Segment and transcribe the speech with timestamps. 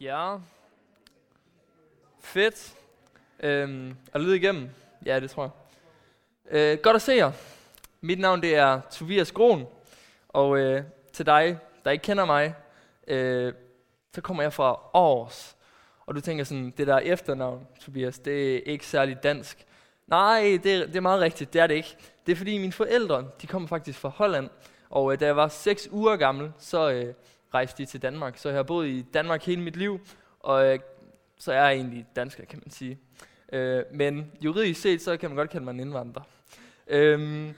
[0.00, 0.36] Ja.
[2.20, 2.74] Fedt.
[3.40, 4.70] Øhm, er det lyd igennem?
[5.06, 5.52] Ja, det tror jeg.
[6.50, 7.32] Øh, godt at se jer.
[8.00, 9.66] Mit navn det er Tobias Groen,
[10.28, 10.82] og øh,
[11.12, 12.54] til dig, der ikke kender mig,
[13.06, 13.52] øh,
[14.14, 15.56] så kommer jeg fra Aarhus.
[16.06, 19.66] Og du tænker sådan, det der efternavn, Tobias, det er ikke særlig dansk.
[20.06, 21.96] Nej, det, det er meget rigtigt, det er det ikke.
[22.26, 24.50] Det er fordi mine forældre, de kommer faktisk fra Holland,
[24.90, 27.14] og øh, da jeg var 6 uger gammel, så øh,
[27.54, 28.38] rejste de til Danmark.
[28.38, 30.00] Så jeg har boet i Danmark hele mit liv,
[30.40, 30.78] og øh,
[31.38, 32.98] så er jeg egentlig dansker, kan man sige.
[33.52, 36.22] Øh, men juridisk set, så kan man godt kalde mig en indvandrer.
[36.86, 37.54] Øhm,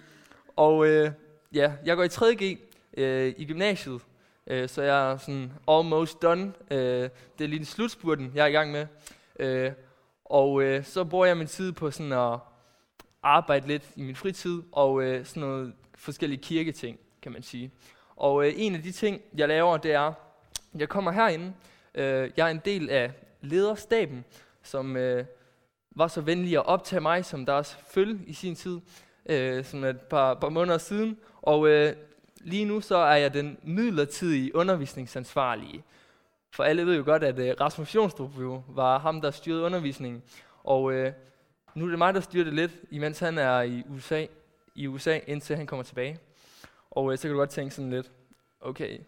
[0.56, 1.10] og øh,
[1.52, 2.58] ja, jeg går i 3.G
[2.96, 4.00] øh, i gymnasiet,
[4.46, 6.52] øh, så jeg er sådan almost done.
[6.70, 6.78] Øh,
[7.38, 8.86] det er lige en slutspurten, jeg er i gang med.
[9.38, 9.72] Øh,
[10.24, 12.38] og øh, så bruger jeg min tid på sådan at
[13.22, 17.70] arbejde lidt i min fritid, og øh, sådan noget forskellige kirketing, kan man sige.
[18.16, 20.12] Og øh, en af de ting, jeg laver, det er,
[20.74, 21.52] jeg kommer herinde,
[21.94, 24.24] øh, jeg er en del af lederstaben,
[24.62, 25.24] som øh,
[25.90, 28.80] var så venlig at optage mig som deres følge i sin tid,
[29.26, 31.18] øh, som et par, par måneder siden.
[31.42, 31.94] Og øh,
[32.40, 35.82] lige nu så er jeg den midlertidige undervisningsansvarlige.
[36.50, 40.22] For alle ved jo godt, at øh, Rasmus Jonstrup jo var ham, der styrede undervisningen.
[40.64, 41.12] Og øh,
[41.74, 44.26] nu er det mig, der styrer det lidt, imens han er i USA,
[44.74, 46.18] i USA indtil han kommer tilbage.
[46.92, 48.10] Og øh, så kan du godt tænke sådan lidt,
[48.60, 48.98] okay,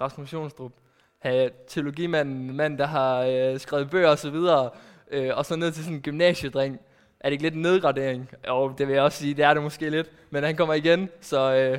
[0.00, 0.72] Rasmus Jonstrup,
[1.18, 4.70] have teologimanden, mand, der har øh, skrevet bøger og så videre,
[5.10, 6.80] øh, og så ned til sådan en gymnasiedreng.
[7.20, 8.30] Er det ikke lidt en nedgradering?
[8.48, 11.08] Og det vil jeg også sige, det er det måske lidt, men han kommer igen,
[11.20, 11.78] så øh,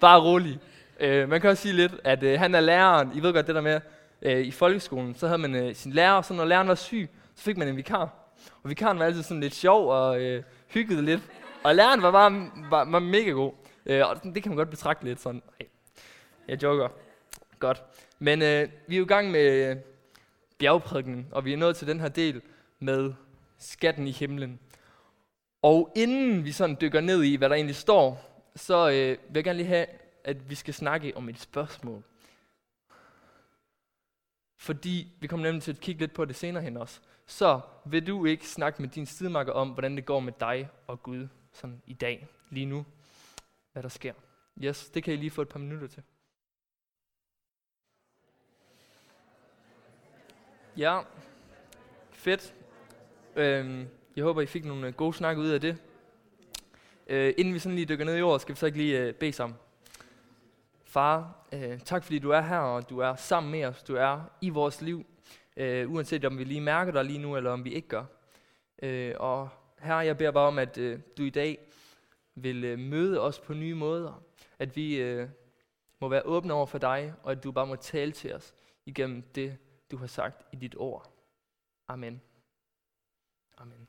[0.00, 0.58] bare rolig.
[1.00, 3.54] Øh, man kan også sige lidt, at øh, han er læreren, I ved godt det
[3.54, 3.80] der med,
[4.22, 7.10] øh, i folkeskolen, så havde man øh, sin lærer, og så når læreren var syg,
[7.34, 8.14] så fik man en vikar.
[8.62, 11.20] Og vikaren var altid sådan lidt sjov og øh, hyggede lidt.
[11.64, 13.52] Og læreren var bare var, var mega god.
[13.86, 15.42] Øh, og det kan man godt betragte lidt sådan.
[15.60, 15.66] Ej,
[16.48, 16.88] jeg joker.
[17.58, 17.82] Godt.
[18.18, 19.76] Men øh, vi er jo i gang med øh,
[20.58, 22.42] bjergprædiken, og vi er nået til den her del
[22.78, 23.12] med
[23.58, 24.60] skatten i himlen.
[25.62, 29.44] Og inden vi sådan dykker ned i, hvad der egentlig står, så øh, vil jeg
[29.44, 29.86] gerne lige have,
[30.24, 32.02] at vi skal snakke om et spørgsmål.
[34.56, 37.00] Fordi vi kommer nemlig til at kigge lidt på det senere hen også.
[37.26, 41.02] Så vil du ikke snakke med din sidemarker om, hvordan det går med dig og
[41.02, 42.84] Gud sådan i dag, lige nu,
[43.76, 44.12] hvad der sker.
[44.64, 46.02] Yes, det kan I lige få et par minutter til.
[50.76, 51.00] Ja,
[52.10, 52.54] fedt.
[53.36, 55.78] Øhm, jeg håber, I fik nogle øh, gode snakke ud af det.
[57.06, 59.14] Øh, inden vi sådan lige dykker ned i jorden, skal vi så ikke lige øh,
[59.14, 59.58] bede sammen.
[60.84, 63.82] Far, øh, tak fordi du er her, og du er sammen med os.
[63.82, 65.06] Du er i vores liv,
[65.56, 68.04] øh, uanset om vi lige mærker dig lige nu, eller om vi ikke gør.
[68.82, 69.48] Øh, og
[69.78, 71.58] her, jeg beder bare om, at øh, du i dag
[72.36, 74.22] vil øh, møde os på nye måder.
[74.58, 75.28] At vi øh,
[76.00, 78.54] må være åbne over for dig, og at du bare må tale til os
[78.86, 79.58] igennem det,
[79.90, 81.12] du har sagt i dit ord.
[81.88, 82.20] Amen.
[83.58, 83.88] Amen.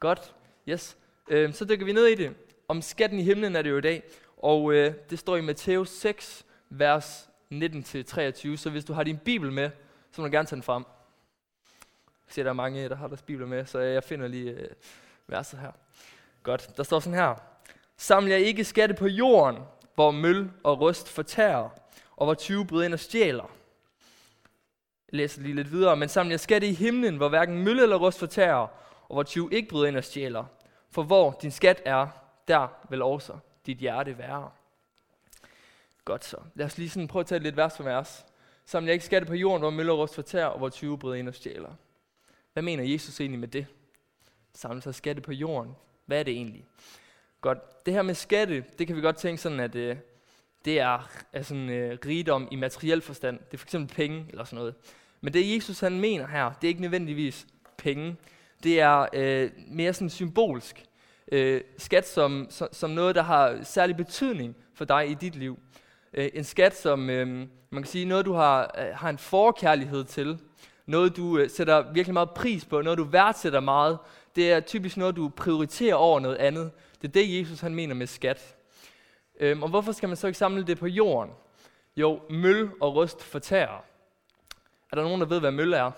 [0.00, 0.34] Godt.
[0.68, 0.98] Yes.
[1.28, 2.36] Øh, så dykker vi ned i det.
[2.68, 4.02] Om skatten i himlen er det jo i dag.
[4.36, 8.56] Og øh, det står i Matthæus 6, vers 19-23.
[8.56, 9.70] Så hvis du har din bibel med,
[10.10, 10.84] så må du gerne tage den frem.
[12.26, 14.68] Jeg ser, der er mange, der har deres bibler med, så jeg finder lige øh,
[15.26, 15.72] verset her.
[16.42, 16.76] Godt.
[16.76, 17.34] Der står sådan her.
[18.00, 19.62] Saml jer ikke skatte på jorden,
[19.94, 21.68] hvor møl og rust fortærer,
[22.16, 23.50] og hvor 20 bryder ind og stjæler
[25.12, 25.96] jeg læser lige lidt videre.
[25.96, 28.66] Men saml jer skatte i himlen, hvor hverken møl eller rust fortærer,
[29.08, 30.44] og hvor tyve ikke bryder ind og stjæler.
[30.90, 32.08] For hvor din skat er,
[32.48, 34.50] der vil også dit hjerte være.
[36.04, 36.36] Godt så.
[36.54, 38.26] Lad os lige sådan prøve at tage lidt vers for vers.
[38.64, 41.16] Saml jer ikke skatte på jorden, hvor møl og rust fortærer, og hvor tyve bryder
[41.16, 41.74] ind og stjæler.
[42.52, 43.66] Hvad mener Jesus egentlig med det?
[44.54, 45.76] Samle sig skatte på jorden.
[46.06, 46.66] Hvad er det egentlig?
[47.40, 47.86] Godt.
[47.86, 49.96] Det her med skatte, det kan vi godt tænke sådan, at øh,
[50.64, 53.38] det er, er sådan, øh, rigdom i materiel forstand.
[53.38, 54.74] Det er for eksempel penge eller sådan noget.
[55.20, 57.46] Men det Jesus han mener her, det er ikke nødvendigvis
[57.76, 58.16] penge.
[58.62, 60.84] Det er øh, mere sådan symbolsk.
[61.32, 65.58] Øh, skat som, som, som noget, der har særlig betydning for dig i dit liv.
[66.14, 67.26] Øh, en skat som, øh,
[67.70, 70.38] man kan sige, noget du har, øh, har en forkærlighed til.
[70.86, 72.82] Noget du øh, sætter virkelig meget pris på.
[72.82, 73.98] Noget du værdsætter meget.
[74.36, 76.70] Det er typisk noget, du prioriterer over noget andet.
[77.02, 78.56] Det er det, Jesus han mener med skat.
[79.40, 81.34] Øhm, og hvorfor skal man så ikke samle det på jorden?
[81.96, 83.84] Jo, møl og rust fortærer.
[84.92, 85.90] Er der nogen, der ved, hvad møl er?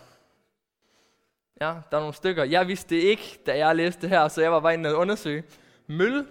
[1.60, 2.44] Ja, der er nogle stykker.
[2.44, 4.98] Jeg vidste det ikke, da jeg læste det her, så jeg var bare inde og
[4.98, 5.44] undersøge.
[5.86, 6.26] Møl,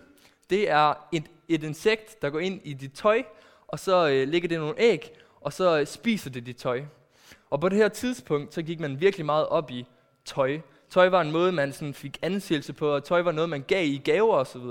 [0.50, 3.24] det er et, et insekt, der går ind i dit tøj,
[3.68, 6.84] og så øh, ligger det nogle æg, og så øh, spiser det dit tøj.
[7.50, 9.86] Og på det her tidspunkt, så gik man virkelig meget op i
[10.26, 10.60] tøj.
[10.92, 13.86] Tøj var en måde, man sådan fik anseelse på, og tøj var noget, man gav
[13.86, 14.62] i gaver osv.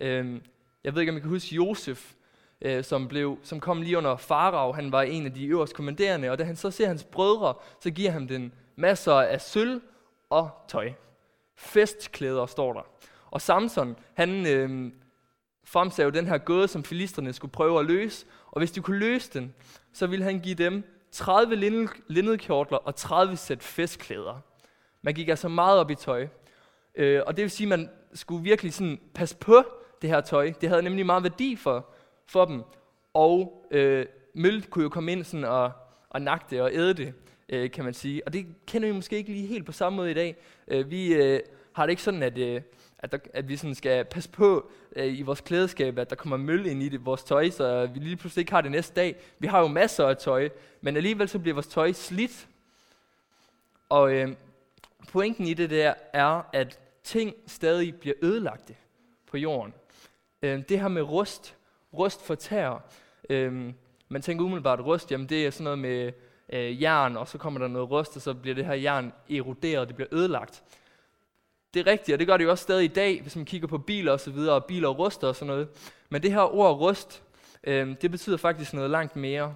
[0.00, 0.42] Øhm,
[0.84, 2.12] jeg ved ikke, om I kan huske Josef,
[2.60, 4.74] øh, som, blev, som kom lige under Farag.
[4.74, 7.90] Han var en af de øverste kommanderende, og da han så ser hans brødre, så
[7.90, 9.80] giver han den masser af sølv
[10.30, 10.92] og tøj.
[11.56, 12.82] Festklæder står der.
[13.30, 14.92] Og Samson, han øh,
[15.64, 19.30] fremsagde den her gåde, som filisterne skulle prøve at løse, og hvis de kunne løse
[19.32, 19.54] den,
[19.92, 21.56] så ville han give dem 30
[22.08, 24.40] linnedkjortler og 30 sæt festklæder.
[25.06, 26.26] Man gik altså meget op i tøj.
[26.94, 29.64] Øh, og det vil sige, at man skulle virkelig sådan passe på
[30.02, 30.52] det her tøj.
[30.60, 31.86] Det havde nemlig meget værdi for,
[32.26, 32.62] for dem.
[33.14, 35.72] Og øh, møl kunne jo komme ind sådan og,
[36.10, 37.14] og nakke det og æde det,
[37.48, 38.26] øh, kan man sige.
[38.26, 40.36] Og det kender vi måske ikke lige helt på samme måde i dag.
[40.68, 41.40] Øh, vi øh,
[41.72, 42.60] har det ikke sådan, at, øh,
[42.98, 46.36] at, der, at vi sådan skal passe på øh, i vores klædeskab, at der kommer
[46.36, 49.16] møl ind i det, vores tøj, så vi lige pludselig ikke har det næste dag.
[49.38, 50.48] Vi har jo masser af tøj,
[50.80, 52.48] men alligevel så bliver vores tøj slidt.
[53.88, 54.28] Og øh,
[55.12, 58.76] pointen i det der er, at ting stadig bliver ødelagte
[59.26, 59.74] på jorden.
[60.42, 61.56] Øh, det her med rust,
[61.94, 62.78] rust fortærer.
[63.30, 63.72] Øh,
[64.08, 66.12] man tænker umiddelbart, rust, jamen det er sådan noget med
[66.52, 69.88] øh, jern, og så kommer der noget rust, og så bliver det her jern eroderet,
[69.88, 70.62] det bliver ødelagt.
[71.74, 73.68] Det er rigtigt, og det gør det jo også stadig i dag, hvis man kigger
[73.68, 75.68] på biler og så videre, og biler ruster og sådan noget.
[76.08, 77.22] Men det her ord rust,
[77.64, 79.54] øh, det betyder faktisk noget langt mere.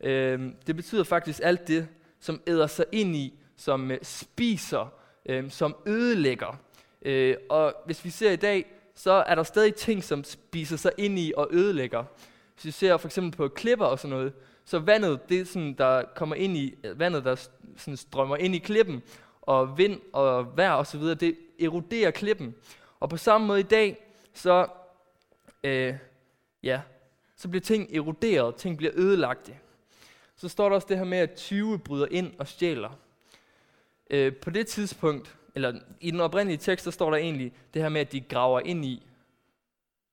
[0.00, 1.88] Øh, det betyder faktisk alt det,
[2.20, 4.92] som æder sig ind i, som øh, spiser,
[5.26, 6.58] øh, som ødelægger.
[7.02, 10.92] Øh, og hvis vi ser i dag, så er der stadig ting, som spiser sig
[10.98, 12.04] ind i og ødelægger.
[12.54, 14.32] Hvis vi ser for eksempel på klipper og sådan noget,
[14.64, 18.54] så vandet, det er sådan, der kommer ind i, øh, vandet, der sådan strømmer ind
[18.54, 19.02] i klippen,
[19.42, 22.54] og vind og vejr og så videre, det eroderer klippen.
[23.00, 24.66] Og på samme måde i dag, så,
[25.64, 25.94] øh,
[26.62, 26.80] ja,
[27.36, 29.56] så bliver ting eroderet, ting bliver ødelagte.
[30.36, 32.90] Så står der også det her med, at 20 bryder ind og stjæler.
[34.10, 37.88] Øh, på det tidspunkt, eller i den oprindelige tekst, der står der egentlig det her
[37.88, 39.06] med, at de graver ind i.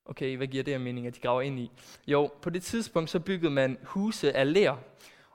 [0.06, 1.72] Okay, hvad giver det her mening, at de graver ind i?
[2.07, 4.75] Jo, på det tidspunkt, så byggede man huse af lær.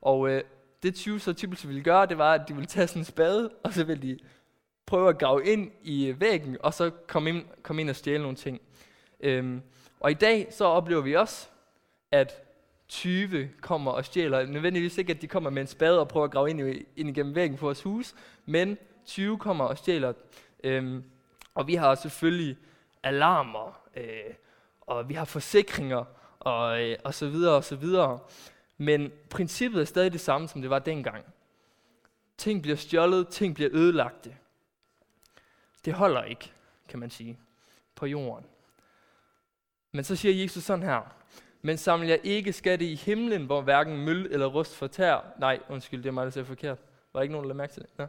[0.00, 0.42] Og øh,
[0.82, 3.50] det 20 så typisk ville gøre, det var, at de ville tage sådan en spade,
[3.62, 4.18] og så ville de
[4.86, 8.36] prøve at grave ind i væggen, og så komme ind, komme ind og stjæle nogle
[8.36, 8.60] ting.
[9.20, 9.62] Øhm,
[10.00, 11.48] og i dag så oplever vi også,
[12.10, 12.47] at
[12.88, 14.46] 20 kommer og stjæler.
[14.46, 17.08] Nødvendigvis ikke, at de kommer med en spade og prøver at grave ind, i, ind
[17.08, 18.14] igennem væggen på vores hus,
[18.46, 20.12] men 20 kommer og stjæler.
[20.64, 21.04] Øhm,
[21.54, 22.56] og vi har selvfølgelig
[23.02, 24.34] alarmer, øh,
[24.80, 26.04] og vi har forsikringer,
[26.40, 28.18] og, øh, og så videre, og så videre.
[28.76, 31.24] Men princippet er stadig det samme, som det var dengang.
[32.38, 34.36] Ting bliver stjålet, ting bliver ødelagte.
[35.84, 36.52] Det holder ikke,
[36.88, 37.38] kan man sige,
[37.94, 38.46] på jorden.
[39.92, 41.17] Men så siger Jesus sådan her,
[41.62, 45.24] men samler jeg ikke skatte i himlen, hvor hverken møl eller rust fortær.
[45.38, 46.78] Nej, undskyld, det er mig, der siger forkert.
[47.14, 47.90] Var ikke nogen, der lagde mærke til det?
[47.98, 48.06] Ja.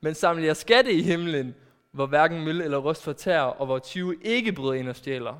[0.00, 1.54] Men samler jeg skatte i himlen,
[1.90, 5.34] hvor hverken møl eller rust fortærer, og hvor 20 ikke bryder ind og stjæler.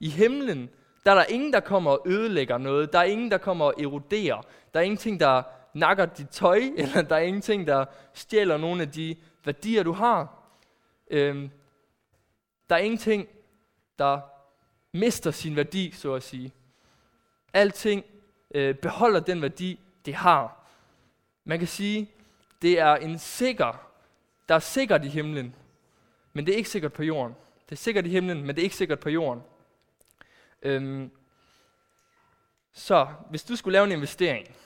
[0.00, 0.70] I himlen,
[1.04, 2.92] der er der ingen, der kommer og ødelægger noget.
[2.92, 4.42] Der er ingen, der kommer og eroderer.
[4.74, 5.42] Der er ingenting, der
[5.74, 10.42] nakker dit tøj, eller der er ingenting, der stjæler nogle af de værdier, du har.
[11.10, 11.50] Øhm,
[12.70, 13.28] der er ingenting,
[13.98, 14.20] der
[14.92, 16.52] mister sin værdi, så at sige.
[17.54, 18.04] Alting
[18.54, 20.66] øh, beholder den værdi, det har.
[21.44, 22.10] Man kan sige,
[22.62, 23.90] det er en sikker,
[24.48, 25.54] der er sikkert i himlen,
[26.32, 27.36] men det er ikke sikkert på jorden.
[27.66, 29.42] Det er sikkert i himlen, men det er ikke sikkert på jorden.
[30.62, 31.10] Øhm,
[32.72, 34.56] så hvis du skulle lave en investering,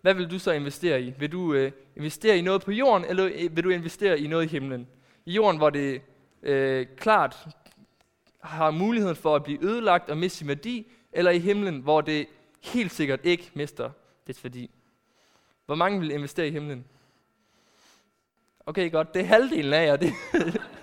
[0.00, 1.10] hvad vil du så investere i?
[1.18, 4.44] Vil du øh, investere i noget på jorden, eller øh, vil du investere i noget
[4.44, 4.88] i himlen?
[5.26, 6.02] I jorden, hvor det
[6.42, 7.48] øh, klart
[8.40, 12.26] har muligheden for at blive ødelagt og miste sin værdi, eller i himlen, hvor det
[12.62, 13.90] helt sikkert ikke mister
[14.26, 14.70] dets værdi.
[15.66, 16.84] Hvor mange vil investere i himlen?
[18.66, 19.14] Okay, godt.
[19.14, 19.96] Det er halvdelen af jer.
[19.96, 20.12] Det.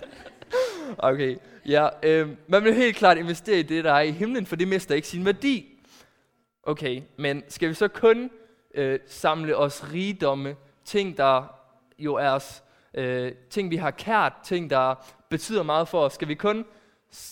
[0.97, 1.89] okay, ja.
[2.03, 4.95] Øh, man vil helt klart investere i det, der er i himlen, for det mister
[4.95, 5.77] ikke sin værdi.
[6.63, 8.31] Okay, men skal vi så kun
[8.73, 10.55] øh, samle os rigdomme,
[10.85, 11.55] ting, der
[11.99, 12.63] jo er os,
[12.93, 14.95] øh, ting, vi har kært, ting, der
[15.29, 16.13] betyder meget for os?
[16.13, 16.65] Skal vi kun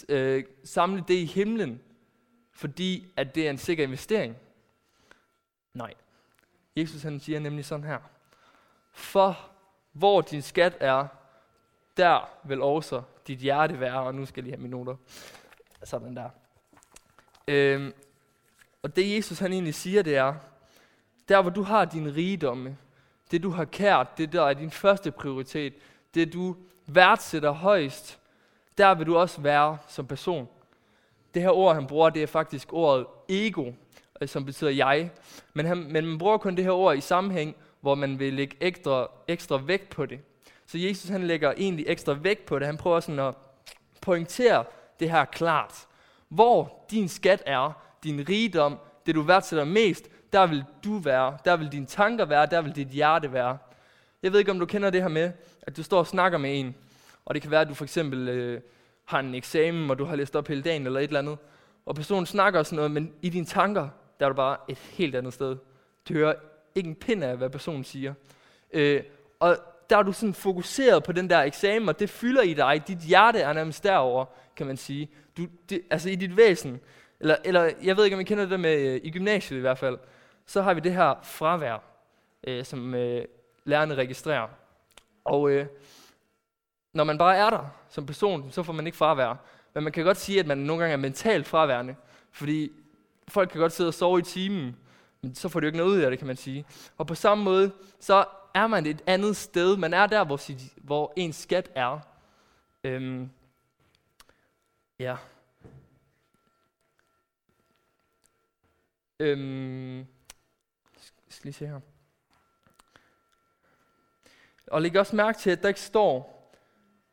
[0.09, 1.81] øh, samle det i himlen,
[2.53, 4.35] fordi at det er en sikker investering?
[5.73, 5.93] Nej.
[6.75, 7.99] Jesus han siger nemlig sådan her.
[8.91, 9.49] For
[9.91, 11.07] hvor din skat er,
[11.97, 13.99] der vil også dit hjerte være.
[13.99, 14.95] Og nu skal jeg lige have mine noter.
[15.83, 16.29] Sådan der.
[17.47, 17.93] Øhm,
[18.83, 20.35] og det Jesus han egentlig siger, det er,
[21.29, 22.77] der hvor du har din rigdomme,
[23.31, 25.73] det du har kært, det der er din første prioritet,
[26.13, 26.55] det du
[26.87, 28.19] værdsætter højst,
[28.77, 30.49] der vil du også være som person.
[31.33, 33.71] Det her ord, han bruger, det er faktisk ordet ego,
[34.21, 35.09] øh, som betyder jeg.
[35.53, 38.57] Men, han, men man bruger kun det her ord i sammenhæng, hvor man vil lægge
[38.61, 40.19] ekstra, ekstra vægt på det.
[40.65, 42.67] Så Jesus han lægger egentlig ekstra vægt på det.
[42.67, 43.35] Han prøver sådan at
[44.01, 44.65] pointere
[44.99, 45.87] det her klart.
[46.29, 51.55] Hvor din skat er, din rigdom, det du værdsætter mest, der vil du være, der
[51.55, 53.57] vil dine tanker være, der vil dit hjerte være.
[54.23, 56.59] Jeg ved ikke, om du kender det her med, at du står og snakker med
[56.59, 56.75] en,
[57.25, 58.61] og det kan være, at du for eksempel øh,
[59.05, 61.37] har en eksamen, og du har læst op hele dagen eller et eller andet,
[61.85, 64.77] og personen snakker og sådan noget, men i dine tanker, der er du bare et
[64.77, 65.57] helt andet sted.
[66.09, 66.33] Du hører
[66.75, 68.13] ikke en pind af, hvad personen siger.
[68.73, 69.03] Øh,
[69.39, 69.57] og
[69.89, 72.83] der er du sådan fokuseret på den der eksamen, og det fylder i dig.
[72.87, 75.09] Dit hjerte er nærmest derover, kan man sige.
[75.37, 76.79] Du, det, altså i dit væsen.
[77.19, 79.77] Eller, eller jeg ved ikke, om I kender det med øh, i gymnasiet i hvert
[79.77, 79.97] fald.
[80.45, 81.83] Så har vi det her fravær,
[82.47, 83.25] øh, som øh,
[83.63, 84.47] lærerne registrerer.
[85.23, 85.65] Og øh,
[86.93, 89.35] når man bare er der som person, så får man ikke fravær.
[89.73, 91.95] Men man kan godt sige, at man nogle gange er mentalt fraværende.
[92.31, 92.71] Fordi
[93.27, 94.77] folk kan godt sidde og sove i timen,
[95.21, 96.65] men så får du ikke noget ud af det, kan man sige.
[96.97, 99.77] Og på samme måde, så er man et andet sted.
[99.77, 101.99] Man er der, hvor, sit, hvor ens skat er.
[102.83, 103.29] Øhm,
[104.99, 105.15] ja.
[109.19, 110.05] Øhm, jeg
[111.29, 111.79] skal lige se her.
[114.67, 116.32] Og læg også mærke til, at der ikke står,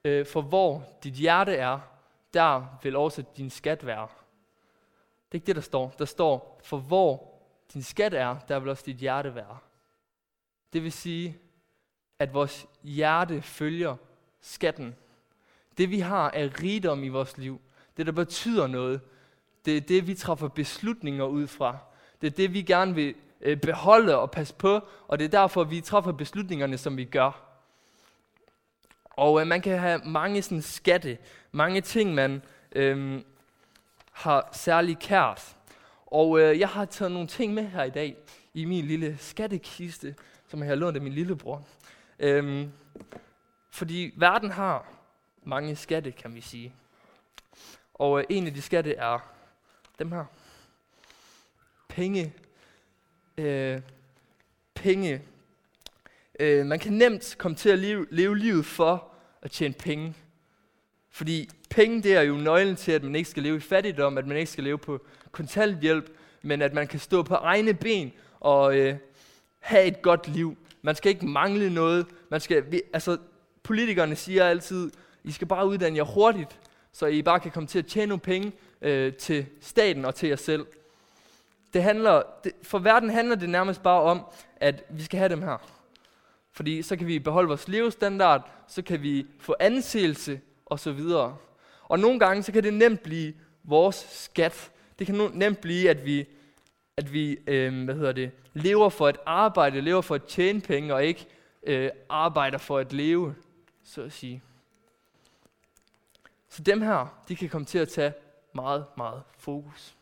[0.05, 1.81] øh, for hvor dit hjerte er,
[2.35, 4.09] der vil også din skat være.
[5.29, 5.95] Det er ikke det, der står.
[5.99, 7.35] Der står, for hvor
[7.73, 9.59] din skat er, der vil også dit hjerte være.
[10.73, 11.39] Det vil sige,
[12.19, 13.97] at vores hjerte følger
[14.41, 14.97] skatten.
[15.79, 17.61] Det vi har er rigdom i vores liv.
[17.97, 19.01] Det, der betyder noget.
[19.65, 21.79] Det er det, vi træffer beslutninger ud fra.
[22.21, 25.65] Det er det, vi gerne vil øh, beholde og passe på, og det er derfor,
[25.65, 27.50] vi træffer beslutningerne, som vi gør.
[29.21, 31.19] Og øh, man kan have mange sådan, skatte,
[31.53, 33.23] mange ting, man øh,
[34.13, 35.57] har særlig kært.
[36.07, 38.17] Og øh, jeg har taget nogle ting med her i dag
[38.55, 40.15] i min lille skattekiste,
[40.49, 41.67] som jeg har lånt af min lillebror.
[42.19, 42.69] Øh,
[43.71, 44.87] fordi verden har
[45.45, 46.75] mange skatte, kan vi sige.
[47.95, 49.33] Og øh, en af de skatte er
[49.99, 50.25] dem her.
[51.89, 52.33] Penge.
[53.39, 53.81] Øh,
[54.75, 55.23] penge.
[56.41, 59.10] Øh, man kan nemt komme til at leve, leve livet for
[59.43, 60.15] at tjene penge.
[61.11, 64.27] Fordi penge, det er jo nøglen til, at man ikke skal leve i fattigdom, at
[64.27, 65.01] man ikke skal leve på
[65.33, 68.97] kontanthjælp, men at man kan stå på egne ben og øh,
[69.59, 70.57] have et godt liv.
[70.83, 72.07] Man skal ikke mangle noget.
[72.29, 73.19] Man skal, vi, altså,
[73.63, 74.91] politikerne siger altid,
[75.25, 76.61] I skal bare uddanne jer hurtigt,
[76.93, 80.29] så I bare kan komme til at tjene nogle penge øh, til staten og til
[80.29, 80.67] jer selv.
[81.75, 84.21] Det handler, det, for verden handler det nærmest bare om,
[84.57, 85.80] at vi skal have dem her.
[86.61, 91.37] Fordi så kan vi beholde vores levestandard, så kan vi få anseelse og så videre.
[91.83, 94.71] Og nogle gange så kan det nemt blive vores skat.
[94.99, 96.27] Det kan nemt blive, at vi,
[96.97, 100.95] at vi øh, hvad hedder det, lever for at arbejde, lever for at tjene penge,
[100.95, 101.27] og ikke
[101.63, 103.35] øh, arbejder for at leve,
[103.85, 104.43] så at sige.
[106.49, 108.13] Så dem her, de kan komme til at tage
[108.53, 109.95] meget, meget fokus.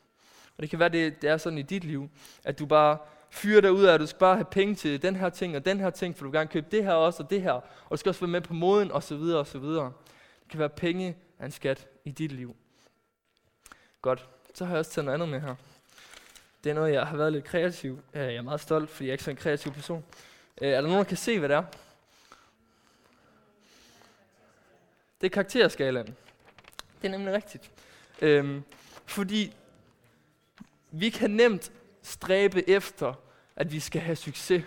[0.57, 2.09] Og det kan være, det, det er sådan i dit liv,
[2.45, 2.99] at du bare
[3.31, 5.65] fyre dig ud af, at du skal bare have penge til den her ting og
[5.65, 7.91] den her ting, for du vil gerne købe det her også og det her, og
[7.91, 9.93] du skal også være med på moden og så videre og så videre.
[10.43, 12.57] Det kan være penge af en skat i dit liv.
[14.03, 15.55] Godt, så har jeg også taget noget andet med her.
[16.65, 18.01] Det er noget, jeg har været lidt kreativ.
[18.15, 20.05] Øh, jeg er meget stolt, fordi jeg er ikke så en kreativ person.
[20.61, 21.65] Øh, er der nogen, der kan se, hvad det er?
[25.21, 26.07] Det er karakterskalaen.
[27.03, 27.71] Det er nemlig rigtigt.
[28.23, 28.63] Øhm,
[29.07, 29.57] fordi
[30.91, 31.73] vi kan nemt
[32.09, 33.15] stræbe efter,
[33.57, 34.65] at vi skal have succes.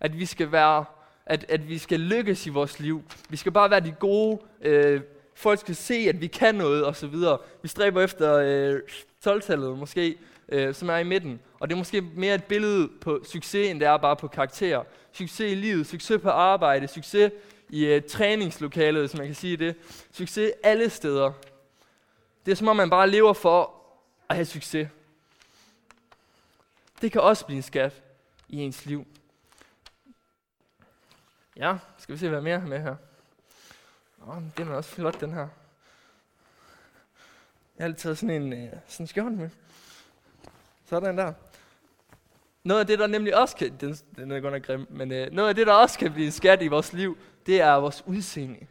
[0.00, 0.84] At vi skal være,
[1.26, 3.02] at, at vi skal lykkes i vores liv.
[3.28, 4.38] Vi skal bare være de gode.
[4.60, 5.00] Øh,
[5.34, 7.38] folk skal se, at vi kan noget, og så videre.
[7.62, 8.80] Vi stræber efter øh,
[9.26, 10.18] 12-tallet måske,
[10.48, 11.40] øh, som er i midten.
[11.60, 14.82] Og det er måske mere et billede på succes, end det er bare på karakter.
[15.12, 17.32] Succes i livet, succes på arbejde, succes
[17.70, 19.74] i øh, træningslokalet, hvis man kan sige det.
[20.12, 21.32] Succes alle steder.
[22.46, 23.74] Det er som om, man bare lever for
[24.28, 24.88] at have succes.
[27.00, 28.02] Det kan også blive en skat
[28.48, 29.06] i ens liv.
[31.56, 32.96] Ja, skal vi se, hvad mere med her.
[34.26, 35.48] Åh, den er også flot, den her.
[37.76, 39.50] Jeg har lige taget sådan en øh, sådan skjold med.
[40.84, 41.32] Sådan der.
[42.64, 45.32] Noget af det, der nemlig også kan, den, den er godt nok grim, men øh,
[45.32, 48.02] noget af det, der også kan blive en skat i vores liv, det er vores
[48.06, 48.66] udseende.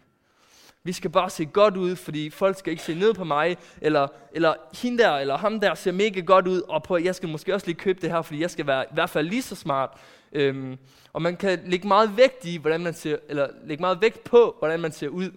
[0.88, 4.08] Vi skal bare se godt ud, fordi folk skal ikke se ned på mig, eller,
[4.32, 7.53] eller hende der, eller ham der ser mega godt ud, og på, jeg skal måske
[7.53, 9.89] også lige købe det her, fordi jeg skal være i hvert fald lige så smart.
[10.32, 10.77] Øhm,
[11.13, 14.56] og man kan lægge meget vægt i, hvordan man ser, eller lægge meget vægt på,
[14.60, 15.32] hvordan man ser ud.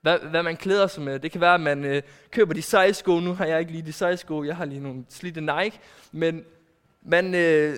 [0.00, 1.18] Hvad, hvad man klæder sig med.
[1.18, 3.20] Det kan være, at man øh, køber de seje sko.
[3.20, 5.78] Nu har jeg ikke lige de seje sko, jeg har lige nogle slidte Nike.
[6.12, 6.44] Men
[7.02, 7.76] man øh,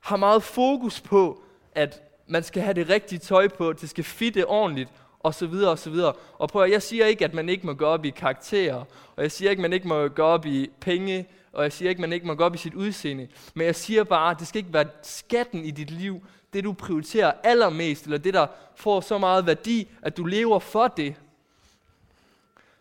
[0.00, 1.42] har meget fokus på,
[1.74, 4.88] at man skal have det rigtige tøj på, det skal fitte ordentligt,
[5.22, 6.12] og så videre, og så videre.
[6.38, 8.84] Og prøv jeg siger ikke, at man ikke må gå op i karakterer,
[9.16, 11.88] og jeg siger ikke, at man ikke må gå op i penge, og jeg siger
[11.88, 14.38] ikke, at man ikke må gå op i sit udseende, men jeg siger bare, at
[14.38, 18.46] det skal ikke være skatten i dit liv, det du prioriterer allermest, eller det der
[18.74, 21.14] får så meget værdi, at du lever for det.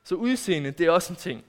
[0.03, 1.43] Så udseende, det er også en ting.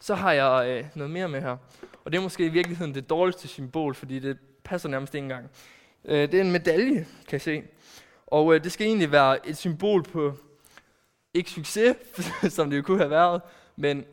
[0.00, 1.56] Så har jeg øh, noget mere med her.
[2.04, 5.50] Og det er måske i virkeligheden det dårligste symbol, fordi det passer nærmest ikke engang.
[6.04, 7.62] Øh, det er en medalje, kan jeg se.
[8.26, 10.34] Og øh, det skal egentlig være et symbol på,
[11.34, 11.96] ikke succes,
[12.54, 13.42] som det jo kunne have været,
[13.76, 14.04] men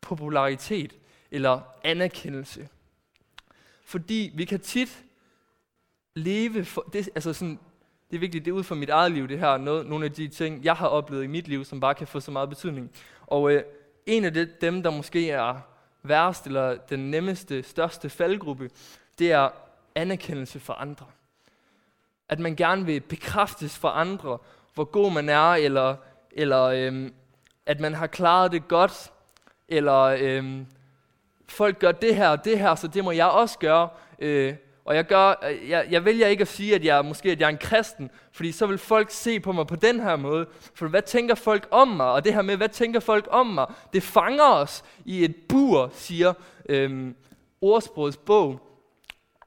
[0.00, 0.96] popularitet
[1.30, 2.68] eller anerkendelse.
[3.84, 5.04] Fordi vi kan tit
[6.14, 7.58] leve for, det, altså sådan,
[8.10, 10.12] det er vigtigt, det er ud fra mit eget liv, det her, noget, nogle af
[10.12, 12.90] de ting, jeg har oplevet i mit liv, som bare kan få så meget betydning.
[13.26, 13.62] Og øh,
[14.06, 15.60] en af det, dem, der måske er
[16.02, 18.70] værst, eller den nemmeste, største faldgruppe,
[19.18, 19.50] det er
[19.94, 21.06] anerkendelse for andre.
[22.30, 24.38] At man gerne vil bekræftes for andre,
[24.74, 25.96] hvor god man er, eller,
[26.32, 27.12] eller øhm,
[27.66, 29.12] at man har klaret det godt,
[29.68, 30.66] eller øhm,
[31.48, 33.88] folk gør det her og det her, så det må jeg også gøre.
[34.18, 37.40] Øh, og jeg, gør, øh, jeg, jeg vælger ikke at sige, at jeg måske at
[37.40, 40.46] jeg er en kristen, fordi så vil folk se på mig på den her måde.
[40.74, 42.06] For hvad tænker folk om mig?
[42.06, 43.66] Og det her med, hvad tænker folk om mig?
[43.92, 46.32] Det fanger os i et bur, siger
[46.68, 47.16] øhm,
[47.60, 48.69] ordsprogets bog.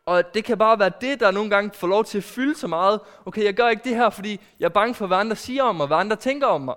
[0.05, 2.67] Og det kan bare være det, der nogle gange får lov til at fylde så
[2.67, 2.99] meget.
[3.25, 5.75] Okay, jeg gør ikke det her, fordi jeg er bange for, hvad andre siger om
[5.75, 6.75] mig, hvad andre tænker om mig.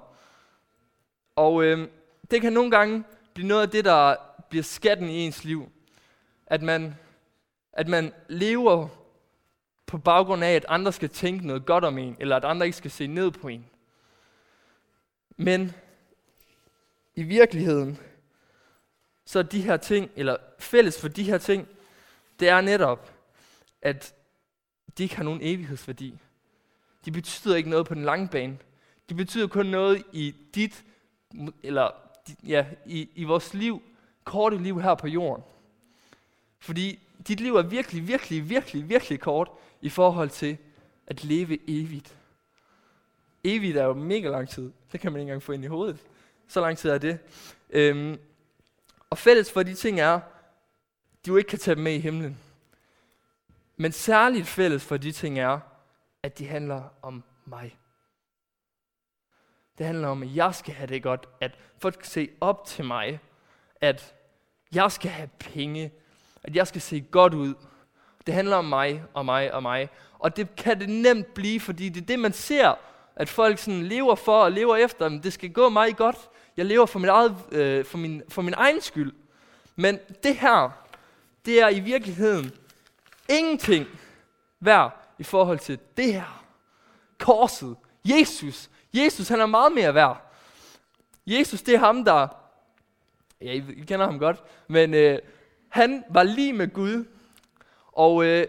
[1.37, 1.89] Og øh,
[2.31, 3.05] det kan nogle gange
[3.35, 4.17] blive noget af det, der
[4.49, 5.69] bliver skatten i ens liv.
[6.47, 6.95] At man
[7.77, 8.89] at man lever
[9.87, 12.79] på baggrund af, at andre skal tænke noget godt om en, eller at andre ikke
[12.79, 13.67] skal se ned på en.
[15.37, 15.75] Men
[17.15, 17.99] i virkeligheden,
[19.25, 21.69] så er de her ting, eller fælles for de her ting,
[22.41, 23.13] det er netop,
[23.83, 24.15] at
[24.99, 26.19] de ikke har nogen evighedsværdi.
[27.05, 28.59] De betyder ikke noget på den lange bane.
[29.09, 30.85] De betyder kun noget i dit,
[31.63, 31.91] eller
[32.47, 33.83] ja, i, i vores liv,
[34.25, 35.45] korte liv her på jorden.
[36.59, 40.57] Fordi dit liv er virkelig, virkelig, virkelig, virkelig kort i forhold til
[41.07, 42.17] at leve evigt.
[43.45, 44.73] Evigt er jo mega lang tid.
[44.93, 45.99] Det kan man ikke engang få ind i hovedet.
[46.49, 47.19] Så lang tid er det.
[47.71, 48.19] Øhm,
[49.11, 50.21] og fælles for de ting er,
[51.25, 52.39] de jo ikke kan tage dem med i himlen.
[53.77, 55.61] Men særligt fælles for de ting er,
[56.23, 57.79] at de handler om mig.
[59.79, 62.85] Det handler om, at jeg skal have det godt, at folk skal se op til
[62.85, 63.21] mig,
[63.81, 64.15] at
[64.73, 65.93] jeg skal have penge,
[66.43, 67.55] at jeg skal se godt ud.
[68.27, 69.89] Det handler om mig og mig og mig.
[70.19, 72.75] Og det kan det nemt blive, fordi det er det, man ser,
[73.17, 75.09] at folk sådan lever for og lever efter.
[75.09, 76.17] Men det skal gå mig godt.
[76.57, 79.13] Jeg lever for min, eget, øh, for, min, for min egen skyld.
[79.77, 80.71] Men det her,
[81.45, 82.53] det er i virkeligheden
[83.29, 83.87] ingenting
[84.61, 86.45] værd i forhold til det her.
[87.19, 87.77] Korset.
[88.05, 88.71] Jesus.
[88.95, 90.33] Jesus, han er meget mere værd.
[91.27, 92.29] Jesus, det er ham, der...
[93.41, 94.43] Ja, I, kender ham godt.
[94.69, 95.19] Men øh,
[95.69, 97.05] han var lige med Gud.
[97.93, 98.47] Og øh,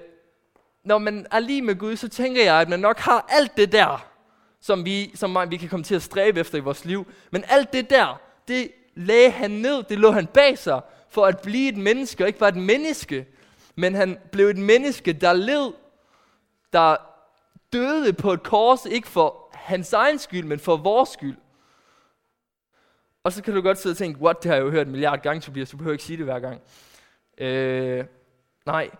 [0.84, 3.72] når man er lige med Gud, så tænker jeg, at man nok har alt det
[3.72, 4.08] der,
[4.60, 7.08] som vi, som vi kan komme til at stræbe efter i vores liv.
[7.32, 11.40] Men alt det der, det lagde han ned, det lå han bag sig, for at
[11.40, 13.26] blive et menneske, og ikke bare et menneske.
[13.78, 15.74] Men han blev et menneske, der led,
[16.74, 16.96] der
[17.74, 21.38] døde på et kors, ikke for hans egen skyld, men for vores skyld.
[23.24, 24.92] Og så kan du godt sidde og tænke, what, det har jeg jo hørt en
[24.92, 26.62] milliard gange, Tobias, du behøver ikke sige det hver gang.
[27.38, 28.06] Øh,
[28.66, 28.92] nej,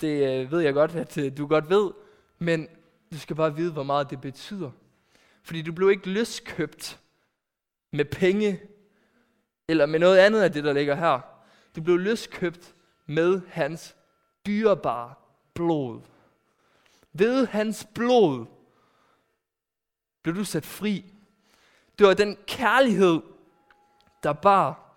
[0.00, 1.90] det øh, ved jeg godt, at øh, du godt ved,
[2.38, 2.68] men
[3.12, 4.70] du skal bare vide, hvor meget det betyder.
[5.42, 6.98] Fordi du blev ikke løskøbt
[7.92, 8.60] med penge,
[9.68, 11.20] eller med noget andet af det, der ligger her.
[11.76, 12.74] Du blev løskøbt
[13.06, 13.96] med hans
[14.50, 15.14] dyrebare
[15.54, 16.00] blod.
[17.12, 18.46] Ved hans blod
[20.22, 21.04] blev du sat fri.
[21.98, 23.20] Det var den kærlighed,
[24.22, 24.90] der bar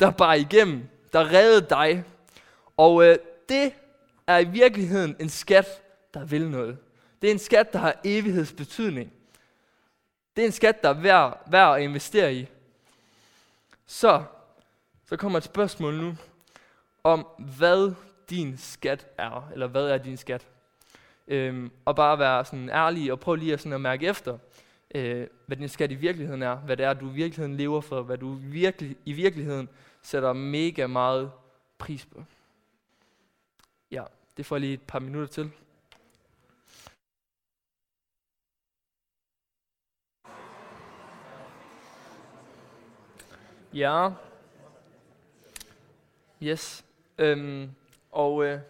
[0.00, 2.04] der bar igennem, der reddede dig.
[2.76, 3.72] Og øh, det
[4.26, 5.66] er i virkeligheden en skat,
[6.14, 6.78] der vil noget.
[7.22, 9.12] Det er en skat, der har evighedsbetydning.
[10.36, 12.48] Det er en skat, der er værd, værd at investere i.
[13.86, 14.24] Så,
[15.08, 16.16] så kommer et spørgsmål nu,
[17.04, 17.94] om hvad
[18.30, 20.46] din skat er, eller hvad er din skat.
[21.28, 24.38] Øhm, og bare være sådan ærlig og prøv lige at, sådan at mærke efter,
[24.94, 28.02] øh, hvad din skat i virkeligheden er, hvad det er, du i virkeligheden lever for,
[28.02, 29.68] hvad du virkelig, i virkeligheden
[30.02, 31.32] sætter mega meget
[31.78, 32.24] pris på.
[33.90, 34.04] Ja,
[34.36, 35.50] det får jeg lige et par minutter til.
[43.72, 44.10] Ja.
[46.42, 46.87] Yes.
[47.18, 47.70] Øhm,
[48.10, 48.60] og øh,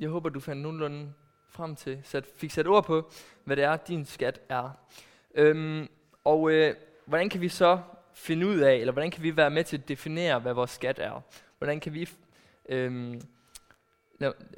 [0.00, 1.12] jeg håber, du fandt nogenlunde
[1.48, 3.10] frem til, sat, fik sat ord på,
[3.44, 4.70] hvad det er, din skat er.
[5.34, 5.88] Øhm,
[6.24, 7.78] og øh, hvordan kan vi så
[8.14, 10.98] finde ud af, eller hvordan kan vi være med til at definere, hvad vores skat
[10.98, 11.20] er?
[11.58, 12.08] Hvordan kan vi
[12.68, 13.20] øhm,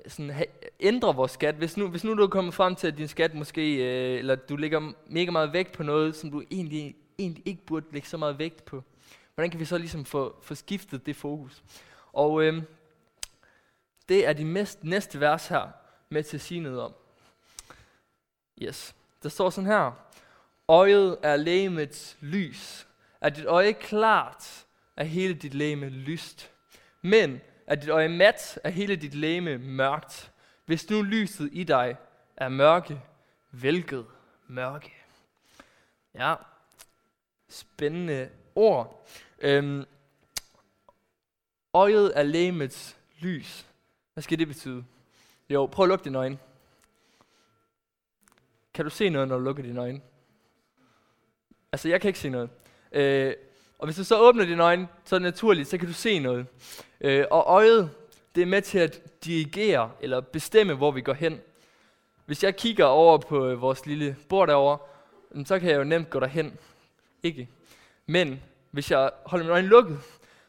[0.06, 0.44] sådan, ha,
[0.80, 1.54] ændre vores skat?
[1.54, 4.34] Hvis nu, hvis nu du er kommet frem til, at din skat måske, øh, eller
[4.34, 8.16] du lægger mega meget vægt på noget, som du egentlig, egentlig ikke burde lægge så
[8.16, 8.82] meget vægt på,
[9.34, 11.62] hvordan kan vi så ligesom få, få skiftet det fokus?
[12.12, 12.62] Og øhm,
[14.08, 15.68] det er de mest, næste vers her
[16.08, 16.94] med til at sige noget om.
[18.62, 18.94] Yes.
[19.22, 19.92] Der står sådan her.
[20.68, 22.86] Øjet er lægemets lys.
[23.20, 24.66] Er dit øje klart,
[24.96, 26.50] er hele dit læme lyst.
[27.02, 30.32] Men er dit øje mat, er hele dit læme mørkt.
[30.64, 31.96] Hvis nu lyset i dig
[32.36, 33.00] er mørke,
[33.50, 34.06] hvilket
[34.46, 34.94] mørke.
[36.14, 36.34] Ja,
[37.48, 39.08] spændende ord.
[39.38, 39.84] Øhm,
[41.74, 43.67] øjet er lægemets lys.
[44.18, 44.84] Hvad skal det betyde?
[45.50, 46.38] Jo, prøv at lukke dine øjne.
[48.74, 50.00] Kan du se noget, når du lukker dine øjne?
[51.72, 52.50] Altså, jeg kan ikke se noget.
[52.92, 53.34] Øh,
[53.78, 56.18] og hvis du så åbner dine øjne, så er det naturligt, så kan du se
[56.18, 56.46] noget.
[57.00, 57.90] Øh, og øjet,
[58.34, 61.40] det er med til at dirigere eller bestemme, hvor vi går hen.
[62.26, 64.78] Hvis jeg kigger over på øh, vores lille bord derovre,
[65.44, 66.58] så kan jeg jo nemt gå derhen.
[67.22, 67.48] Ikke?
[68.06, 69.98] Men hvis jeg holder mine øjne lukket,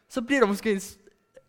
[0.08, 0.82] så bliver det måske en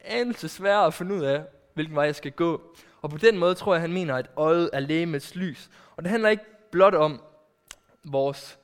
[0.00, 1.44] anelse sværere at finde ud af,
[1.80, 2.62] hvilken vej jeg skal gå.
[3.02, 5.70] Og på den måde tror jeg, han mener, at øjet er lægemets lys.
[5.96, 7.20] Og det handler ikke blot om
[8.04, 8.58] vores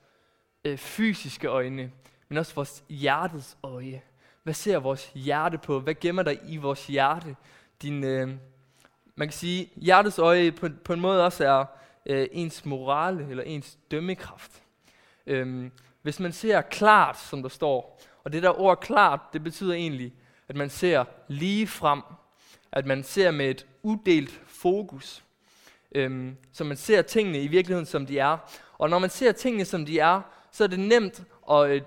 [0.65, 1.93] øh, fysiske øjne,
[2.29, 4.03] men også vores hjertets øje.
[4.43, 5.81] Hvad ser vores hjerte på?
[5.81, 7.37] Hvad gemmer der i vores hjerte?
[7.83, 8.29] Din, øh,
[9.15, 11.65] man kan sige, hjertets øje på, på en måde også er
[12.07, 14.63] øh, ens morale eller ens dømmekraft.
[15.27, 19.75] Øhm, hvis man ser klart, som der står, og det der ord klart, det betyder
[19.75, 20.13] egentlig,
[20.49, 22.03] at man ser lige frem,
[22.77, 25.25] at man ser med et uddelt fokus,
[25.93, 28.39] øhm, så man ser tingene i virkeligheden, som de er.
[28.79, 30.21] Og når man ser tingene, som de er,
[30.53, 31.83] så er det nemt at, øh,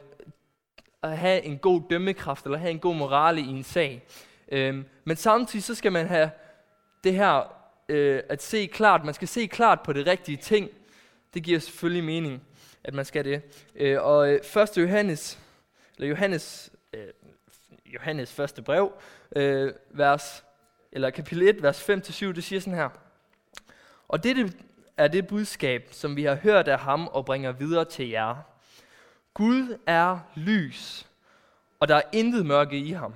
[1.04, 4.08] at have en god dømmekraft, eller have en god morale i en sag.
[4.52, 6.32] Øhm, men samtidig så skal man have
[7.04, 7.54] det her
[7.90, 9.06] øh, at se klart.
[9.06, 10.70] Man skal se klart på det rigtige ting.
[11.34, 12.42] Det giver selvfølgelig mening,
[12.84, 13.42] at man skal det.
[13.76, 14.78] Øh, og øh, 1.
[14.78, 15.40] Johannes,
[15.98, 17.08] eller Johannes, øh,
[17.86, 18.92] Johannes første brev,
[19.36, 20.44] øh, vers,
[20.92, 22.90] eller kapitel 1, vers 5-7, det siger sådan her.
[24.08, 24.54] Og dette
[24.98, 28.36] er det budskab, som vi har hørt af ham og bringer videre til jer.
[29.34, 31.08] Gud er lys,
[31.80, 33.14] og der er intet mørke i ham.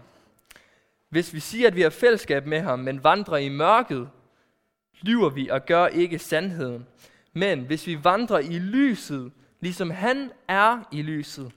[1.10, 4.10] Hvis vi siger, at vi har fællesskab med ham, men vandrer i mørket,
[5.02, 6.88] lyver vi og gør ikke sandheden.
[7.34, 11.52] Men hvis vi vandrer i lyset, ligesom han er i lyset,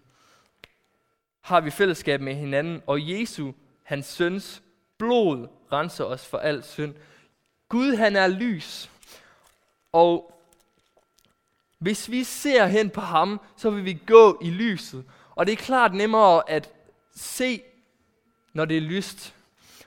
[1.40, 3.52] har vi fællesskab med hinanden, og Jesu,
[3.82, 4.62] hans søns
[4.98, 6.94] blod, renser os for al synd.
[7.68, 8.90] Gud, han er lys,
[9.92, 10.32] og
[11.78, 15.04] hvis vi ser hen på ham, så vil vi gå i lyset.
[15.34, 16.72] Og det er klart nemmere at
[17.14, 17.62] se,
[18.52, 19.34] når det er lyst.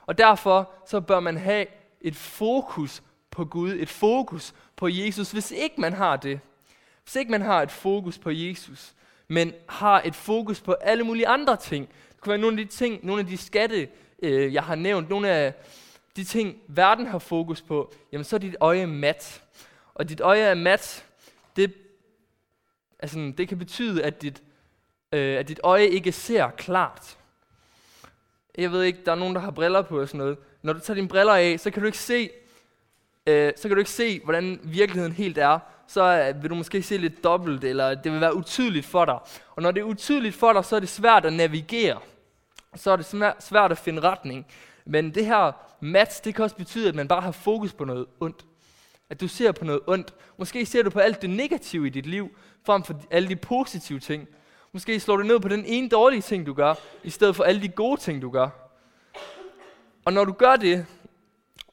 [0.06, 1.66] Og derfor så bør man have
[2.02, 5.32] et fokus på Gud, et fokus på Jesus.
[5.32, 6.40] Hvis ikke man har det,
[7.04, 8.94] hvis ikke man har et fokus på Jesus,
[9.28, 11.90] men har et fokus på alle mulige andre ting.
[12.10, 13.90] Det kunne være nogle af de ting, nogle af de skatte,
[14.22, 15.54] øh, jeg har nævnt, nogle af
[16.16, 19.44] de ting, verden har fokus på, jamen så er dit øje mat.
[19.96, 21.06] Og dit øje er mat,
[21.56, 21.74] det,
[23.00, 24.44] altså, det kan betyde, at dit,
[25.12, 27.18] øh, at dit øje ikke ser klart.
[28.58, 30.38] Jeg ved ikke, der er nogen, der har briller på og sådan noget.
[30.62, 32.30] Når du tager dine briller af, så kan du ikke se,
[33.28, 36.84] øh, så kan du ikke se, hvordan virkeligheden helt er så øh, vil du måske
[36.84, 39.20] se lidt dobbelt, eller det vil være utydeligt for dig.
[39.56, 42.00] Og når det er utydeligt for dig, så er det svært at navigere.
[42.76, 43.06] Så er det
[43.40, 44.46] svært at finde retning.
[44.86, 48.06] Men det her match, det kan også betyde, at man bare har fokus på noget
[48.20, 48.46] ondt.
[49.10, 50.14] At du ser på noget ondt.
[50.38, 54.00] Måske ser du på alt det negative i dit liv, frem for alle de positive
[54.00, 54.28] ting.
[54.72, 57.62] Måske slår du ned på den ene dårlige ting, du gør, i stedet for alle
[57.62, 58.50] de gode ting, du gør.
[60.06, 60.86] Og når du gør det,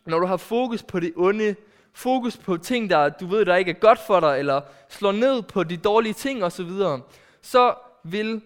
[0.07, 1.57] når du har fokus på det onde,
[1.93, 5.43] fokus på ting, der du ved, der ikke er godt for dig, eller slår ned
[5.43, 7.01] på de dårlige ting osv., så,
[7.43, 8.43] så vil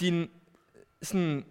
[0.00, 0.30] din
[1.02, 1.44] sådan,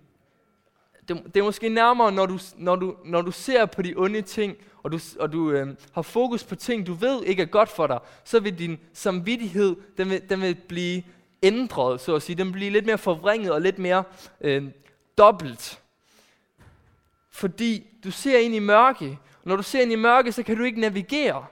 [1.08, 4.22] det, det er måske nærmere, når du, når, du, når du ser på de onde
[4.22, 7.70] ting, og du, og du øh, har fokus på ting, du ved ikke er godt
[7.70, 11.04] for dig, så vil din samvittighed, den vil, den vil blive
[11.44, 12.36] ændret, så at sige.
[12.36, 14.04] Den vil blive lidt mere forvrænget og lidt mere
[14.42, 14.64] øh,
[15.18, 15.82] dobbelt.
[17.30, 20.64] Fordi du ser ind i mørke, når du ser ind i mørke, så kan du
[20.64, 21.46] ikke navigere.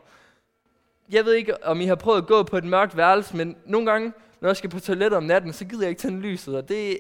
[1.10, 3.92] Jeg ved ikke, om I har prøvet at gå på et mørkt værelse, men nogle
[3.92, 6.70] gange, når jeg skal på toilettet om natten, så gider jeg ikke tænde lyset, og
[6.70, 7.00] det,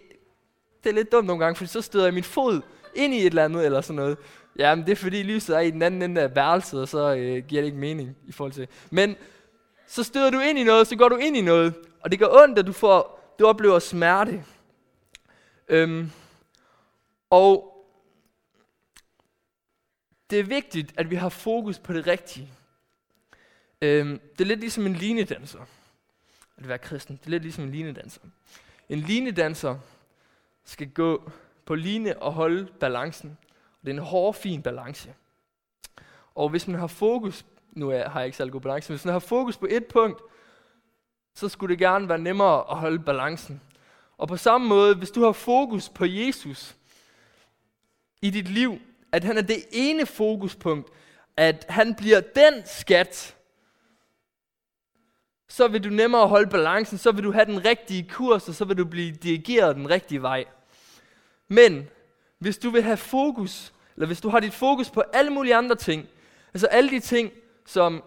[0.83, 2.61] det er lidt dumt nogle gange, for så støder jeg min fod
[2.95, 4.17] ind i et eller andet, eller sådan noget.
[4.59, 7.15] Ja, men det er fordi lyset er i den anden ende af værelset, og så
[7.15, 8.67] øh, giver det ikke mening i forhold til.
[8.89, 9.15] Men
[9.87, 12.43] så støder du ind i noget, så går du ind i noget, og det gør
[12.43, 14.45] ondt, at du får du oplever smerte.
[15.67, 16.11] Øhm,
[17.29, 17.73] og
[20.29, 22.51] det er vigtigt, at vi har fokus på det rigtige.
[23.81, 25.59] Øhm, det er lidt ligesom en linedanser.
[26.57, 28.21] At være kristen, det er lidt ligesom en linedanser.
[28.89, 29.79] En linedanser
[30.67, 31.31] skal gå
[31.65, 33.37] på line og holde balancen.
[33.81, 35.13] Det er en hård, fin balance.
[36.35, 39.19] Og hvis man har fokus, nu har jeg ikke særlig god balance, hvis man har
[39.19, 40.21] fokus på et punkt,
[41.35, 43.61] så skulle det gerne være nemmere at holde balancen.
[44.17, 46.75] Og på samme måde, hvis du har fokus på Jesus
[48.21, 48.79] i dit liv,
[49.11, 50.89] at han er det ene fokuspunkt,
[51.37, 53.37] at han bliver den skat,
[55.47, 58.65] så vil du nemmere holde balancen, så vil du have den rigtige kurs, og så
[58.65, 60.45] vil du blive dirigeret den rigtige vej.
[61.47, 61.89] Men
[62.39, 65.75] hvis du vil have fokus, eller hvis du har dit fokus på alle mulige andre
[65.75, 66.07] ting,
[66.53, 67.31] altså alle de ting,
[67.65, 68.03] som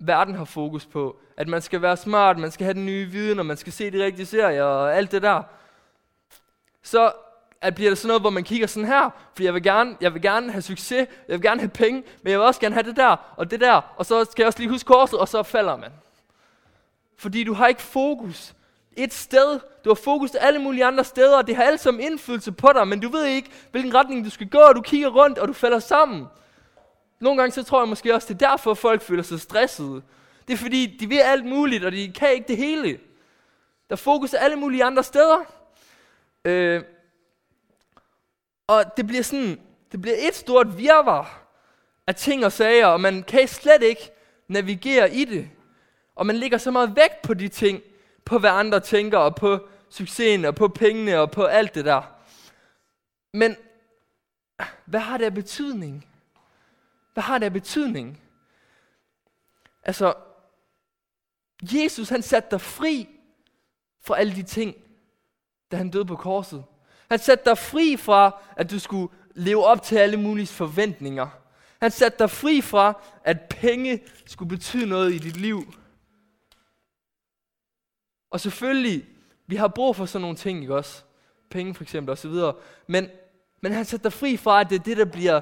[0.00, 3.38] verden har fokus på, at man skal være smart, man skal have den nye viden,
[3.38, 5.42] og man skal se de rigtige serier og alt det der,
[6.82, 7.12] så
[7.60, 10.14] at bliver det sådan noget, hvor man kigger sådan her, for jeg vil, gerne, jeg
[10.14, 12.86] vil gerne have succes, jeg vil gerne have penge, men jeg vil også gerne have
[12.86, 15.42] det der og det der, og så skal jeg også lige huske korset, og så
[15.42, 15.90] falder man.
[17.16, 18.54] Fordi du har ikke fokus
[18.98, 19.60] et sted.
[19.84, 22.68] Du har fokus til alle mulige andre steder, og det har alle sammen indflydelse på
[22.74, 25.48] dig, men du ved ikke, hvilken retning du skal gå, og du kigger rundt, og
[25.48, 26.26] du falder sammen.
[27.20, 30.02] Nogle gange så tror jeg måske også, det er derfor, folk føler sig stressede.
[30.48, 32.88] Det er fordi, de vil alt muligt, og de kan ikke det hele.
[33.88, 35.38] Der er fokus til alle mulige andre steder.
[36.44, 36.82] Øh,
[38.66, 39.60] og det bliver sådan,
[39.92, 41.48] det bliver et stort virvar
[42.06, 44.10] af ting og sager, og man kan slet ikke
[44.48, 45.48] navigere i det.
[46.14, 47.82] Og man lægger så meget vægt på de ting,
[48.28, 52.02] på hvad andre tænker, og på succesen, og på pengene, og på alt det der.
[53.32, 53.56] Men
[54.84, 56.06] hvad har det af betydning?
[57.14, 58.22] Hvad har det af betydning?
[59.82, 60.14] Altså,
[61.62, 63.08] Jesus han satte dig fri
[64.00, 64.74] fra alle de ting,
[65.70, 66.64] da han døde på korset.
[67.08, 71.28] Han satte dig fri fra, at du skulle leve op til alle mulige forventninger.
[71.80, 75.74] Han satte dig fri fra, at penge skulle betyde noget i dit liv.
[78.30, 79.04] Og selvfølgelig,
[79.46, 81.02] vi har brug for sådan nogle ting, ikke også?
[81.50, 82.54] Penge for eksempel, og så videre.
[82.86, 83.08] Men,
[83.60, 85.40] men han satte dig fri fra, at det er det, der bliver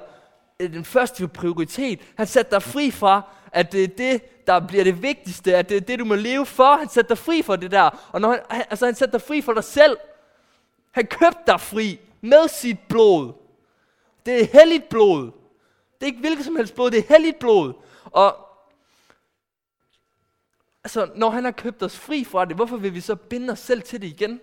[0.60, 2.00] øh, den første prioritet.
[2.16, 3.22] Han satte dig fri fra,
[3.52, 6.46] at det er det, der bliver det vigtigste, at det er det, du må leve
[6.46, 6.76] for.
[6.76, 8.08] Han satte dig fri fra det der.
[8.12, 9.96] Og når han, altså, han satte dig fri for dig selv.
[10.90, 13.32] Han købte dig fri med sit blod.
[14.26, 15.24] Det er helligt blod.
[15.98, 17.72] Det er ikke hvilket som helst blod, det er helligt blod.
[18.04, 18.45] Og
[20.86, 23.58] altså, når han har købt os fri fra det, hvorfor vil vi så binde os
[23.58, 24.40] selv til det igen?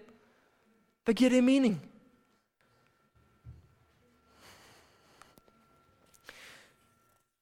[1.03, 1.91] Hvad giver det mening?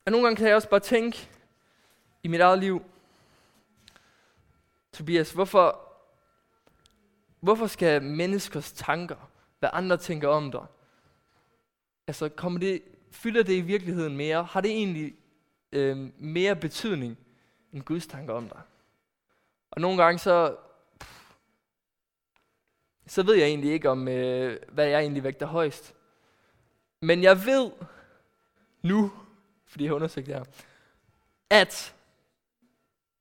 [0.06, 1.30] Og nogle gange kan jeg også bare tænke
[2.24, 2.84] i mit eget liv,
[4.94, 5.94] Tobias, hvorfor,
[7.40, 10.66] hvorfor skal menneskers tanker, hvad andre tænker om dig,
[12.08, 14.44] altså kommer det, fylder det i virkeligheden mere?
[14.44, 15.16] Har det egentlig
[15.72, 17.18] øh, mere betydning
[17.74, 18.62] end Guds tanker om dig?
[19.71, 20.55] Og nogle gange så,
[23.07, 25.95] så ved jeg egentlig ikke om, øh, hvad jeg egentlig vægter højst.
[27.01, 27.71] Men jeg ved
[28.81, 29.12] nu,
[29.67, 30.43] fordi jeg har undersøgt det her,
[31.49, 31.95] at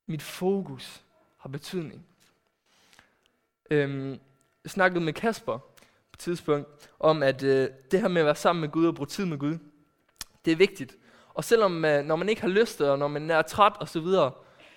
[0.06, 1.04] mit fokus
[1.36, 2.06] har betydning.
[3.70, 4.10] Øhm,
[4.64, 8.34] jeg snakkede med Kasper på et tidspunkt om, at øh, det her med at være
[8.34, 9.58] sammen med Gud og bruge tid med Gud,
[10.44, 10.96] det er vigtigt.
[11.34, 14.00] Og selvom øh, når man ikke har lyst, og når man er træt og så
[14.00, 14.32] videre,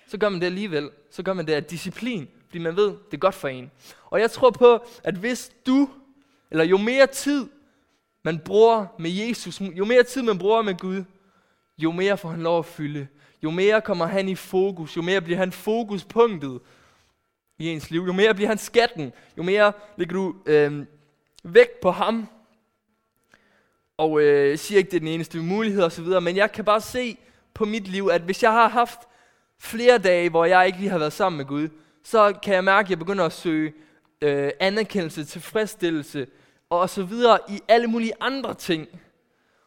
[0.06, 0.90] så gør man det alligevel.
[1.10, 3.70] Så gør man det af disciplin, fordi man ved, det er godt for en.
[4.04, 5.88] Og jeg tror på, at hvis du,
[6.50, 7.48] eller jo mere tid
[8.22, 11.04] man bruger med Jesus, jo mere tid man bruger med Gud,
[11.78, 13.08] jo mere får han lov at fylde.
[13.42, 16.60] Jo mere kommer han i fokus, jo mere bliver han fokuspunktet
[17.58, 18.00] i ens liv.
[18.06, 20.86] Jo mere bliver han skatten, jo mere lægger du øh,
[21.44, 22.28] vægt på ham.
[23.96, 26.80] Og øh, jeg siger ikke, det er den eneste mulighed osv., men jeg kan bare
[26.80, 27.18] se
[27.54, 28.98] på mit liv, at hvis jeg har haft
[29.58, 31.68] flere dage, hvor jeg ikke lige har været sammen med Gud,
[32.02, 33.72] så kan jeg mærke, at jeg begynder at søge
[34.20, 36.26] øh, anerkendelse, tilfredsstillelse
[36.70, 38.88] og så videre i alle mulige andre ting.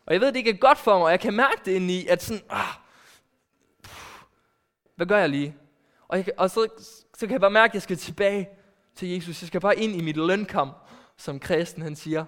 [0.06, 1.72] Og jeg ved, at det ikke er godt for mig, og jeg kan mærke det
[1.72, 2.74] indeni, at sådan, ah,
[3.84, 4.24] pff,
[4.96, 5.56] hvad gør jeg lige?
[6.08, 6.68] Og, jeg, og så,
[7.18, 8.50] så kan jeg bare mærke, at jeg skal tilbage
[8.96, 9.42] til Jesus.
[9.42, 10.78] Jeg skal bare ind i mit lønkamp,
[11.18, 12.26] som kristen han siger.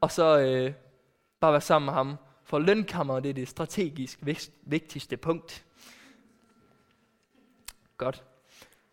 [0.00, 0.72] Og så øh,
[1.40, 2.16] bare være sammen med ham.
[2.44, 4.18] For lønkammer, det er det strategisk
[4.62, 5.64] vigtigste punkt.
[7.96, 8.22] Godt.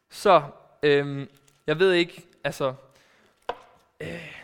[0.09, 0.43] Så,
[0.83, 1.29] øhm,
[1.67, 2.73] jeg ved ikke, altså,
[3.99, 4.35] øh,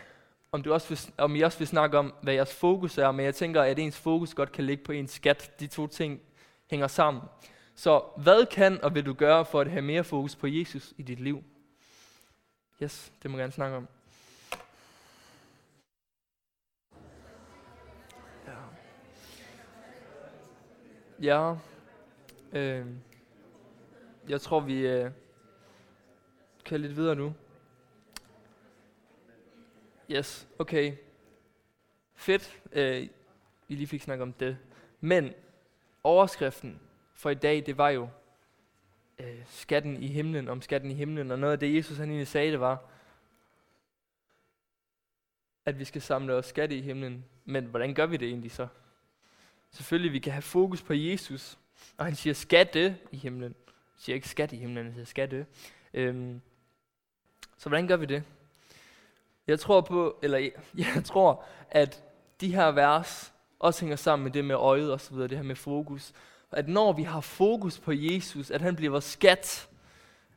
[0.52, 3.24] om, du også vil, om I også vil snakke om, hvad jeres fokus er, men
[3.24, 5.60] jeg tænker, at ens fokus godt kan ligge på ens skat.
[5.60, 6.20] De to ting
[6.70, 7.22] hænger sammen.
[7.74, 11.02] Så hvad kan og vil du gøre for at have mere fokus på Jesus i
[11.02, 11.44] dit liv?
[12.82, 13.88] Yes, det må jeg gerne snakke om.
[18.46, 18.54] Ja.
[21.22, 21.54] Ja.
[22.52, 22.86] Øh,
[24.28, 25.10] jeg tror, vi øh,
[26.64, 27.34] kan lidt videre nu.
[30.10, 30.92] Yes, okay.
[32.14, 33.08] Fedt, øh,
[33.68, 34.58] vi lige fik snakket om det.
[35.00, 35.32] Men
[36.02, 36.80] overskriften
[37.14, 38.08] for i dag, det var jo
[39.18, 41.30] øh, skatten i himlen, om skatten i himlen.
[41.30, 42.84] Og noget af det, Jesus han egentlig sagde, det var,
[45.64, 47.24] at vi skal samle os skatte i himlen.
[47.44, 48.68] Men hvordan gør vi det egentlig så?
[49.70, 51.58] Selvfølgelig, vi kan have fokus på Jesus.
[51.96, 53.54] Og han siger skatte i himlen.
[53.98, 55.46] Siger ikke skat i himlen, han siger skatte.
[55.94, 56.40] Øhm,
[57.58, 58.22] så hvordan gør vi det?
[59.46, 60.38] Jeg tror på, eller
[60.94, 62.04] jeg tror, at
[62.40, 65.44] de her vers også hænger sammen med det med øjet og så videre, det her
[65.44, 66.12] med fokus.
[66.52, 69.68] At når vi har fokus på Jesus, at han bliver vores skat,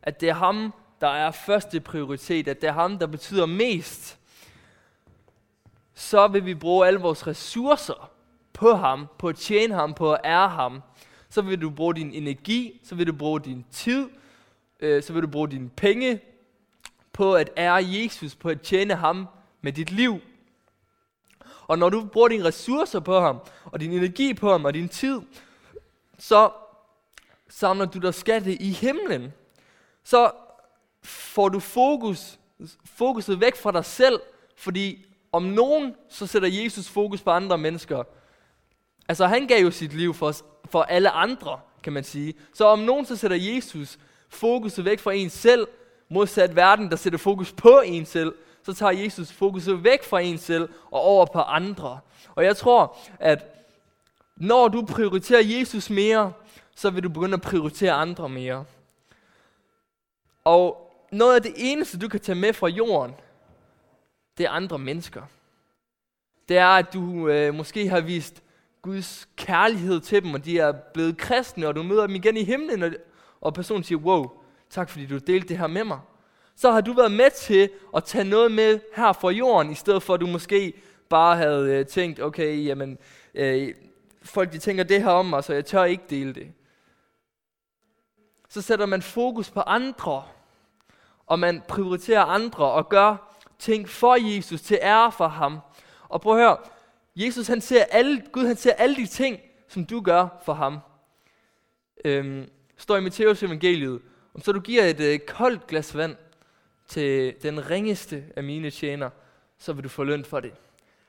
[0.02, 4.20] at det er ham, der er første prioritet, at det er ham, der betyder mest,
[5.94, 8.12] så vil vi bruge alle vores ressourcer
[8.54, 10.82] på ham, på at tjene ham, på at ære ham.
[11.30, 14.10] Så vil du bruge din energi, så vil du bruge din tid,
[14.80, 16.22] øh, så vil du bruge dine penge
[17.14, 19.28] på at ære Jesus, på at tjene ham
[19.62, 20.20] med dit liv.
[21.68, 24.90] Og når du bruger dine ressourcer på ham, og din energi på ham, og din
[24.90, 25.22] tid,
[26.18, 26.52] så
[27.50, 29.34] samler du dig skatte i himlen.
[30.04, 30.32] Så
[31.04, 32.40] får du fokus,
[32.86, 34.20] fokuset væk fra dig selv,
[34.56, 38.04] fordi om nogen, så sætter Jesus fokus på andre mennesker.
[39.10, 42.34] Altså han gav jo sit liv for, for alle andre, kan man sige.
[42.54, 45.68] Så om nogen, så sætter Jesus fokuset væk fra en selv,
[46.10, 50.38] modsat verden, der sætter fokus på en selv, så tager Jesus fokuset væk fra en
[50.38, 52.00] selv og over på andre.
[52.36, 53.46] Og jeg tror, at
[54.36, 56.34] når du prioriterer Jesus mere,
[56.76, 58.66] så vil du begynde at prioritere andre mere.
[60.44, 63.16] Og noget af det eneste, du kan tage med fra jorden,
[64.38, 65.22] det er andre mennesker.
[66.50, 68.44] Det er, at du øh, måske har vist
[68.82, 72.44] Guds kærlighed til dem, og de er blevet kristne, og du møder dem igen i
[72.44, 72.92] himlen, og,
[73.42, 74.32] og personen siger, wow,
[74.70, 76.00] tak fordi du delte det her med mig.
[76.56, 80.04] Så har du været med til at tage noget med her fra jorden, i stedet
[80.04, 80.74] for at du måske
[81.10, 82.98] bare havde øh, tænkt, okay, jamen,
[83.34, 83.74] øh,
[84.24, 86.52] folk de tænker det her om mig, så jeg tør ikke dele det.
[88.50, 90.24] Så sætter man fokus på andre,
[91.28, 95.60] og man prioriterer andre og gør ting for Jesus til ære for ham.
[96.10, 96.58] Og prøv at høre,
[97.16, 100.80] Jesus han ser alle, Gud han ser alle de ting, som du gør for ham.
[102.06, 104.02] Øhm, står i Matteus evangeliet,
[104.34, 106.16] om så du giver et øh, koldt glas vand
[106.88, 109.10] til den ringeste af mine tjener,
[109.58, 110.54] så vil du få løn for det.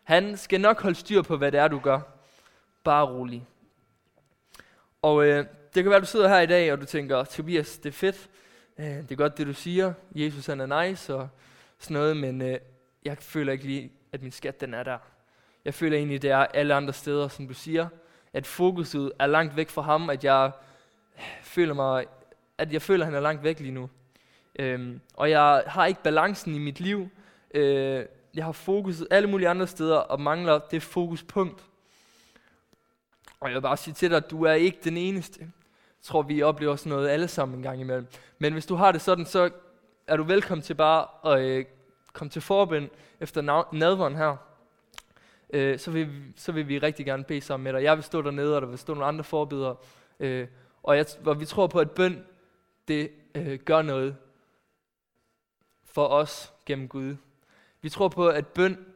[0.03, 2.01] Han skal nok holde styr på, hvad det er, du gør.
[2.85, 3.47] Bare rolig.
[5.03, 7.79] Og øh, det kan være, at du sidder her i dag, og du tænker, Tobias,
[7.79, 8.29] det er fedt.
[8.79, 9.93] Øh, det er godt, det du siger.
[10.15, 11.29] Jesus han er nice og
[11.79, 12.59] sådan noget, men øh,
[13.05, 14.99] jeg føler ikke lige, at min skat den er der.
[15.64, 17.88] Jeg føler egentlig, det er alle andre steder, som du siger.
[18.33, 20.51] At fokuset er langt væk fra ham, at jeg
[21.16, 22.07] øh, føler mig,
[22.59, 23.90] at jeg føler, at han er langt væk lige nu.
[24.59, 27.09] Øhm, og jeg har ikke balancen i mit liv.
[27.55, 31.64] Øh, jeg har fokuset alle mulige andre steder, og mangler det fokuspunkt.
[33.40, 35.40] Og jeg vil bare sige til dig, at du er ikke den eneste.
[35.40, 35.49] Jeg
[36.03, 38.07] tror, vi oplever sådan noget alle sammen en gang imellem.
[38.38, 39.51] Men hvis du har det sådan, så
[40.07, 41.64] er du velkommen til bare at øh,
[42.12, 42.88] komme til forbind
[43.20, 44.37] efter nadveren her.
[45.53, 47.83] Øh, så, vil, så vil vi rigtig gerne bede sammen med dig.
[47.83, 49.77] Jeg vil stå dernede, og der vil stå nogle andre forbedere.
[50.21, 50.49] Øh,
[50.83, 52.25] og, jeg, og vi tror på, at bøn,
[52.89, 54.17] det øh, gør noget
[55.85, 57.17] for os gennem Gud.
[57.83, 58.87] Vi tror på, at bøn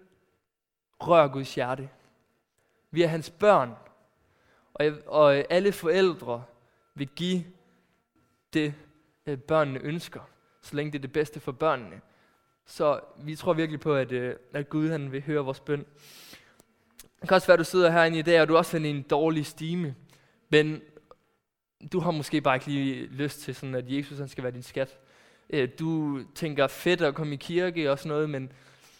[1.00, 1.88] rører Guds hjerte.
[2.90, 3.74] Vi er hans børn,
[4.74, 6.44] og, og øh, alle forældre
[6.94, 7.44] vil give
[8.52, 8.74] det,
[9.26, 10.20] øh, børnene ønsker,
[10.62, 12.00] så længe det er det bedste for børnene.
[12.66, 15.86] Så vi tror virkelig på, at, øh, at Gud han vil høre vores bøn.
[17.24, 18.90] Det kan også være, at du sidder herinde i dag, og du også er i
[18.90, 19.94] en dårlig stime.
[20.48, 20.80] Men
[21.92, 24.62] du har måske bare ikke lige lyst til, sådan, at Jesus han skal være din
[24.62, 24.98] skat.
[25.50, 28.52] Øh, du tænker fedt at komme i kirke og sådan noget, men,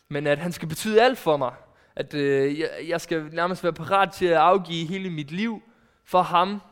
[0.09, 1.55] men at han skal betyde alt for mig.
[1.97, 5.63] At øh, jeg, jeg skal nærmest være parat til at afgive hele mit liv
[6.05, 6.63] for ham.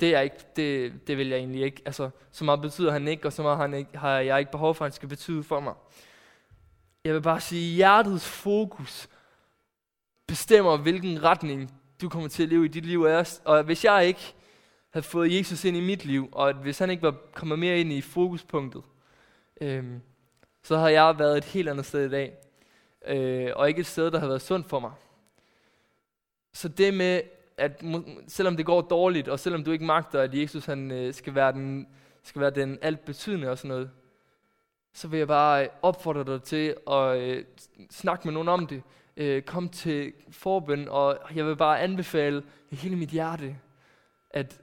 [0.00, 1.82] Det, er ikke, det, det vil jeg egentlig ikke.
[1.86, 4.74] Altså, så meget betyder han ikke, og så meget han ikke, har jeg ikke behov
[4.74, 5.74] for, at han skal betyde for mig.
[7.04, 9.08] Jeg vil bare sige, hjertets fokus
[10.26, 13.06] bestemmer, hvilken retning du kommer til at leve i dit liv.
[13.44, 14.34] Og hvis jeg ikke
[14.90, 17.80] havde fået Jesus ind i mit liv, og at hvis han ikke var kommet mere
[17.80, 18.82] ind i fokuspunktet,
[19.60, 20.00] øhm,
[20.62, 22.36] så havde jeg været et helt andet sted i dag.
[23.06, 24.92] Øh, og ikke et sted, der havde været sundt for mig.
[26.52, 27.20] Så det med,
[27.56, 27.82] at
[28.28, 31.52] selvom det går dårligt, og selvom du ikke magter, at Jesus han, øh, skal, være
[31.52, 31.88] den,
[32.22, 33.90] skal være den alt betydende og sådan noget,
[34.92, 37.44] så vil jeg bare opfordre dig til at øh,
[37.90, 38.82] snakke med nogen om det.
[39.16, 43.56] Øh, kom til forbøn, og jeg vil bare anbefale hele mit hjerte,
[44.30, 44.60] at,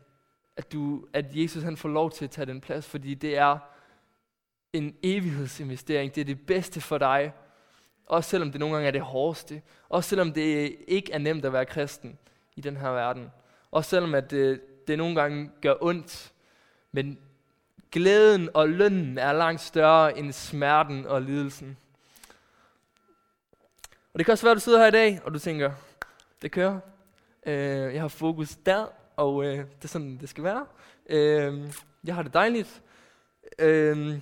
[0.58, 3.58] at, du, at Jesus han får lov til at tage den plads, fordi det er
[4.74, 6.16] en evighedsinvestering.
[6.16, 7.34] Det er det bedste for dig.
[8.06, 9.62] Også selvom det nogle gange er det hårdeste.
[9.90, 12.18] Også selvom det ikke er nemt at være kristen
[12.56, 13.32] i den her verden.
[13.72, 16.34] Også selvom at det, det nogle gange gør ondt.
[16.92, 17.20] Men
[17.92, 21.78] glæden og lønnen er langt større end smerten og lidelsen.
[24.14, 25.72] Og det kan også være, at du sidder her i dag, og du tænker,
[26.42, 26.80] det kører.
[27.46, 28.86] Øh, jeg har fokus der,
[29.16, 30.66] og øh, det er sådan, det skal være.
[31.10, 32.82] Øh, jeg har det dejligt.
[33.60, 34.22] Øh,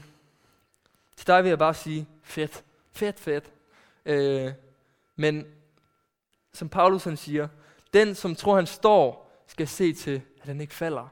[1.16, 3.52] til dig vil jeg bare sige, fedt, fedt, fedt.
[4.06, 4.52] Øh,
[5.16, 5.46] men
[6.54, 7.48] som Paulus han siger,
[7.94, 11.08] den som tror han står, skal se til, at han ikke falder.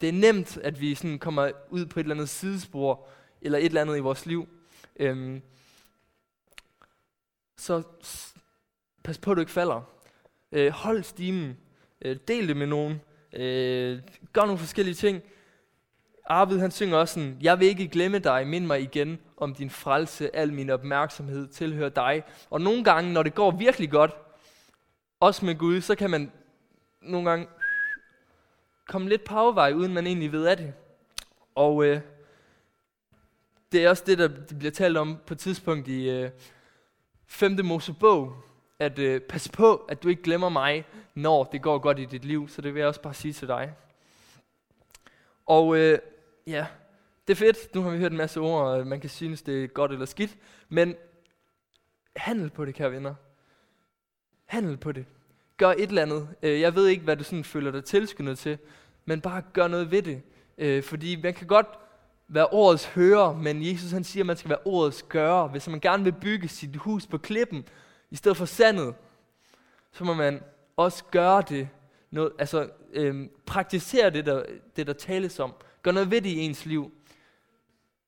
[0.00, 3.06] Det er nemt, at vi sådan kommer ud på et eller andet sidespor,
[3.42, 4.48] eller et eller andet i vores liv.
[4.96, 5.42] Øhm,
[7.60, 7.82] så
[9.02, 9.82] pas på, at du ikke falder.
[10.52, 11.56] Øh, hold stimen.
[12.02, 13.00] Øh, del det med nogen.
[13.32, 13.98] Øh,
[14.32, 15.22] gør nogle forskellige ting.
[16.26, 19.70] Arvid han synger også sådan, jeg vil ikke glemme dig, mind mig igen om din
[19.70, 22.22] frelse, al min opmærksomhed tilhører dig.
[22.50, 24.10] Og nogle gange, når det går virkelig godt,
[25.20, 26.32] også med Gud, så kan man
[27.02, 27.46] nogle gange
[28.88, 30.72] komme lidt på afvej, uden man egentlig ved af det.
[31.54, 32.00] Og øh,
[33.72, 36.30] det er også det, der bliver talt om på et tidspunkt i øh,
[37.30, 37.64] 5.
[37.64, 38.36] Mosebog,
[38.78, 42.24] at øh, pas på, at du ikke glemmer mig, når det går godt i dit
[42.24, 42.48] liv.
[42.48, 43.74] Så det vil jeg også bare sige til dig.
[45.46, 45.98] Og øh,
[46.46, 46.66] ja,
[47.28, 47.74] det er fedt.
[47.74, 50.06] Nu har vi hørt en masse ord, og man kan synes, det er godt eller
[50.06, 50.36] skidt.
[50.68, 50.94] Men
[52.16, 53.14] handel på det, kære venner.
[54.44, 55.06] Handel på det.
[55.56, 56.28] Gør et eller andet.
[56.42, 58.58] Øh, jeg ved ikke, hvad du sådan føler dig tilskyndet til,
[59.04, 60.22] men bare gør noget ved det.
[60.58, 61.66] Øh, fordi man kan godt
[62.32, 65.48] være ordets hører, men Jesus han siger, at man skal være ordets gøre.
[65.48, 67.64] Hvis man gerne vil bygge sit hus på klippen,
[68.10, 68.94] i stedet for sandet,
[69.92, 70.42] så må man
[70.76, 71.68] også gøre det.
[72.10, 74.42] Noget, altså øhm, praktisere det der,
[74.76, 75.52] det, der tales om.
[75.82, 76.92] Gør noget ved det i ens liv.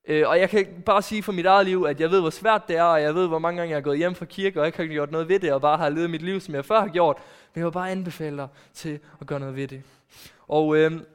[0.04, 2.68] Øh, og jeg kan bare sige for mit eget liv, at jeg ved, hvor svært
[2.68, 4.66] det er, og jeg ved, hvor mange gange jeg har gået hjem fra kirke, og
[4.66, 6.80] ikke har gjort noget ved det, og bare har levet mit liv, som jeg før
[6.80, 7.16] har gjort.
[7.54, 9.82] Men jeg vil bare anbefale dig til at gøre noget ved det.
[10.48, 11.06] Og øhm,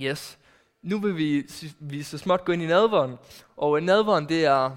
[0.00, 0.38] yes,
[0.82, 1.46] nu vil vi,
[1.78, 3.16] vi så småt gå ind i nadvåren.
[3.56, 4.70] Og øh, nadvåren, det er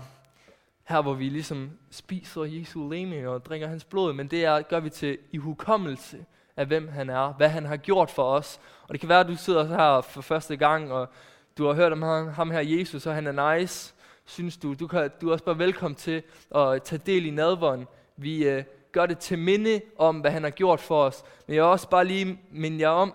[0.83, 4.79] her, hvor vi ligesom spiser Jesu leme og drikker hans blod, men det er, gør
[4.79, 6.25] vi til i hukommelse
[6.57, 8.59] af, hvem han er, hvad han har gjort for os.
[8.83, 11.09] Og det kan være, at du sidder her for første gang, og
[11.57, 13.93] du har hørt om ham, ham her Jesus, og han er nice,
[14.25, 14.73] synes du.
[14.73, 16.23] Du, kan, du er også bare velkommen til
[16.55, 17.87] at tage del i nadvånden.
[18.17, 21.23] Vi øh, gør det til minde om, hvad han har gjort for os.
[21.47, 23.13] Men jeg vil også bare lige minde jer om,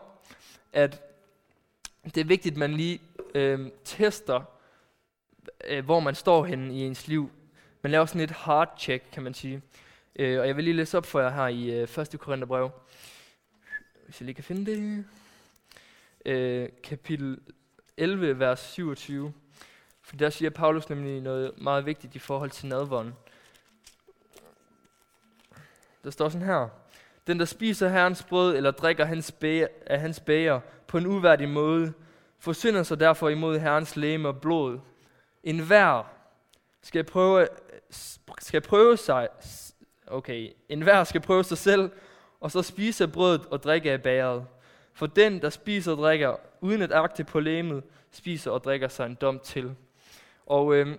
[0.72, 1.05] at
[2.14, 3.00] det er vigtigt, at man lige
[3.34, 4.42] øh, tester,
[5.64, 7.30] øh, hvor man står henne i ens liv.
[7.82, 9.62] Man laver sådan et hard check, kan man sige.
[10.16, 12.20] Øh, og jeg vil lige læse op for jer her i øh, 1.
[12.20, 12.70] Korintherbrev.
[14.04, 15.04] Hvis jeg lige kan finde det.
[16.24, 17.40] Øh, kapitel
[17.96, 19.32] 11, vers 27.
[20.02, 23.14] For der siger Paulus nemlig noget meget vigtigt i forhold til nadvånden.
[26.04, 26.68] Der står sådan her.
[27.26, 31.48] Den, der spiser herrens brød eller drikker hans bæger, af hans bæger på en uværdig
[31.48, 31.92] måde,
[32.38, 34.78] forsynder sig derfor imod herrens læme og blod.
[35.42, 36.10] En hver
[36.82, 37.48] skal prøve,
[38.40, 39.28] skal prøve sig,
[40.06, 41.90] okay, en hver skal prøve sig selv,
[42.40, 44.46] og så spise brødet og drikke af bæret.
[44.92, 49.06] For den, der spiser og drikker, uden at agte på læmet, spiser og drikker sig
[49.06, 49.74] en dom til.
[50.46, 50.98] Og øhm,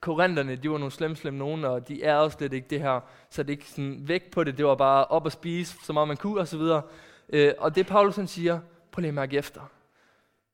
[0.00, 3.00] korinterne, de var nogle slem, slem nogen, og de er slet ikke det her.
[3.30, 5.92] Så det er ikke sådan væk på det, det var bare op og spise, så
[5.92, 6.62] meget man kunne osv.
[7.28, 8.60] Øh, og det Paulus han siger,
[8.92, 9.60] prøv lige at mærke efter.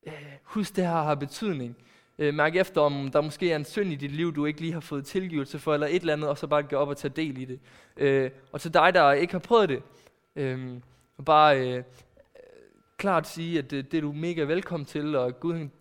[0.07, 0.13] Øh,
[0.43, 1.77] husk det her har betydning.
[2.19, 4.73] Øh, mærk efter, om der måske er en synd i dit liv, du ikke lige
[4.73, 7.13] har fået tilgivelse for, eller et eller andet, og så bare gå op og tage
[7.15, 7.59] del i det.
[7.97, 9.83] Øh, og til dig, der ikke har prøvet det,
[10.35, 10.77] øh,
[11.25, 11.83] bare øh,
[12.97, 15.71] klart sige, at det, det er du mega velkommen til, og Gud, han,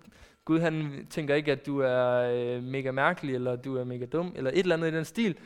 [0.44, 4.32] Gud han tænker ikke, at du er øh, mega mærkelig, eller du er mega dum,
[4.36, 5.38] eller et eller andet i den stil.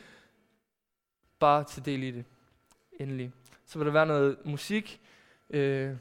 [1.39, 2.25] Bare til del i det.
[2.99, 3.31] Endelig.
[3.65, 5.01] Så vil der være noget musik
[5.49, 5.95] øh,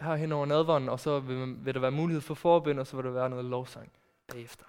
[0.00, 2.96] her hen over nadvånden, og så vil, vil der være mulighed for forbøn, og så
[2.96, 3.92] vil der være noget lovsang
[4.32, 4.64] bagefter.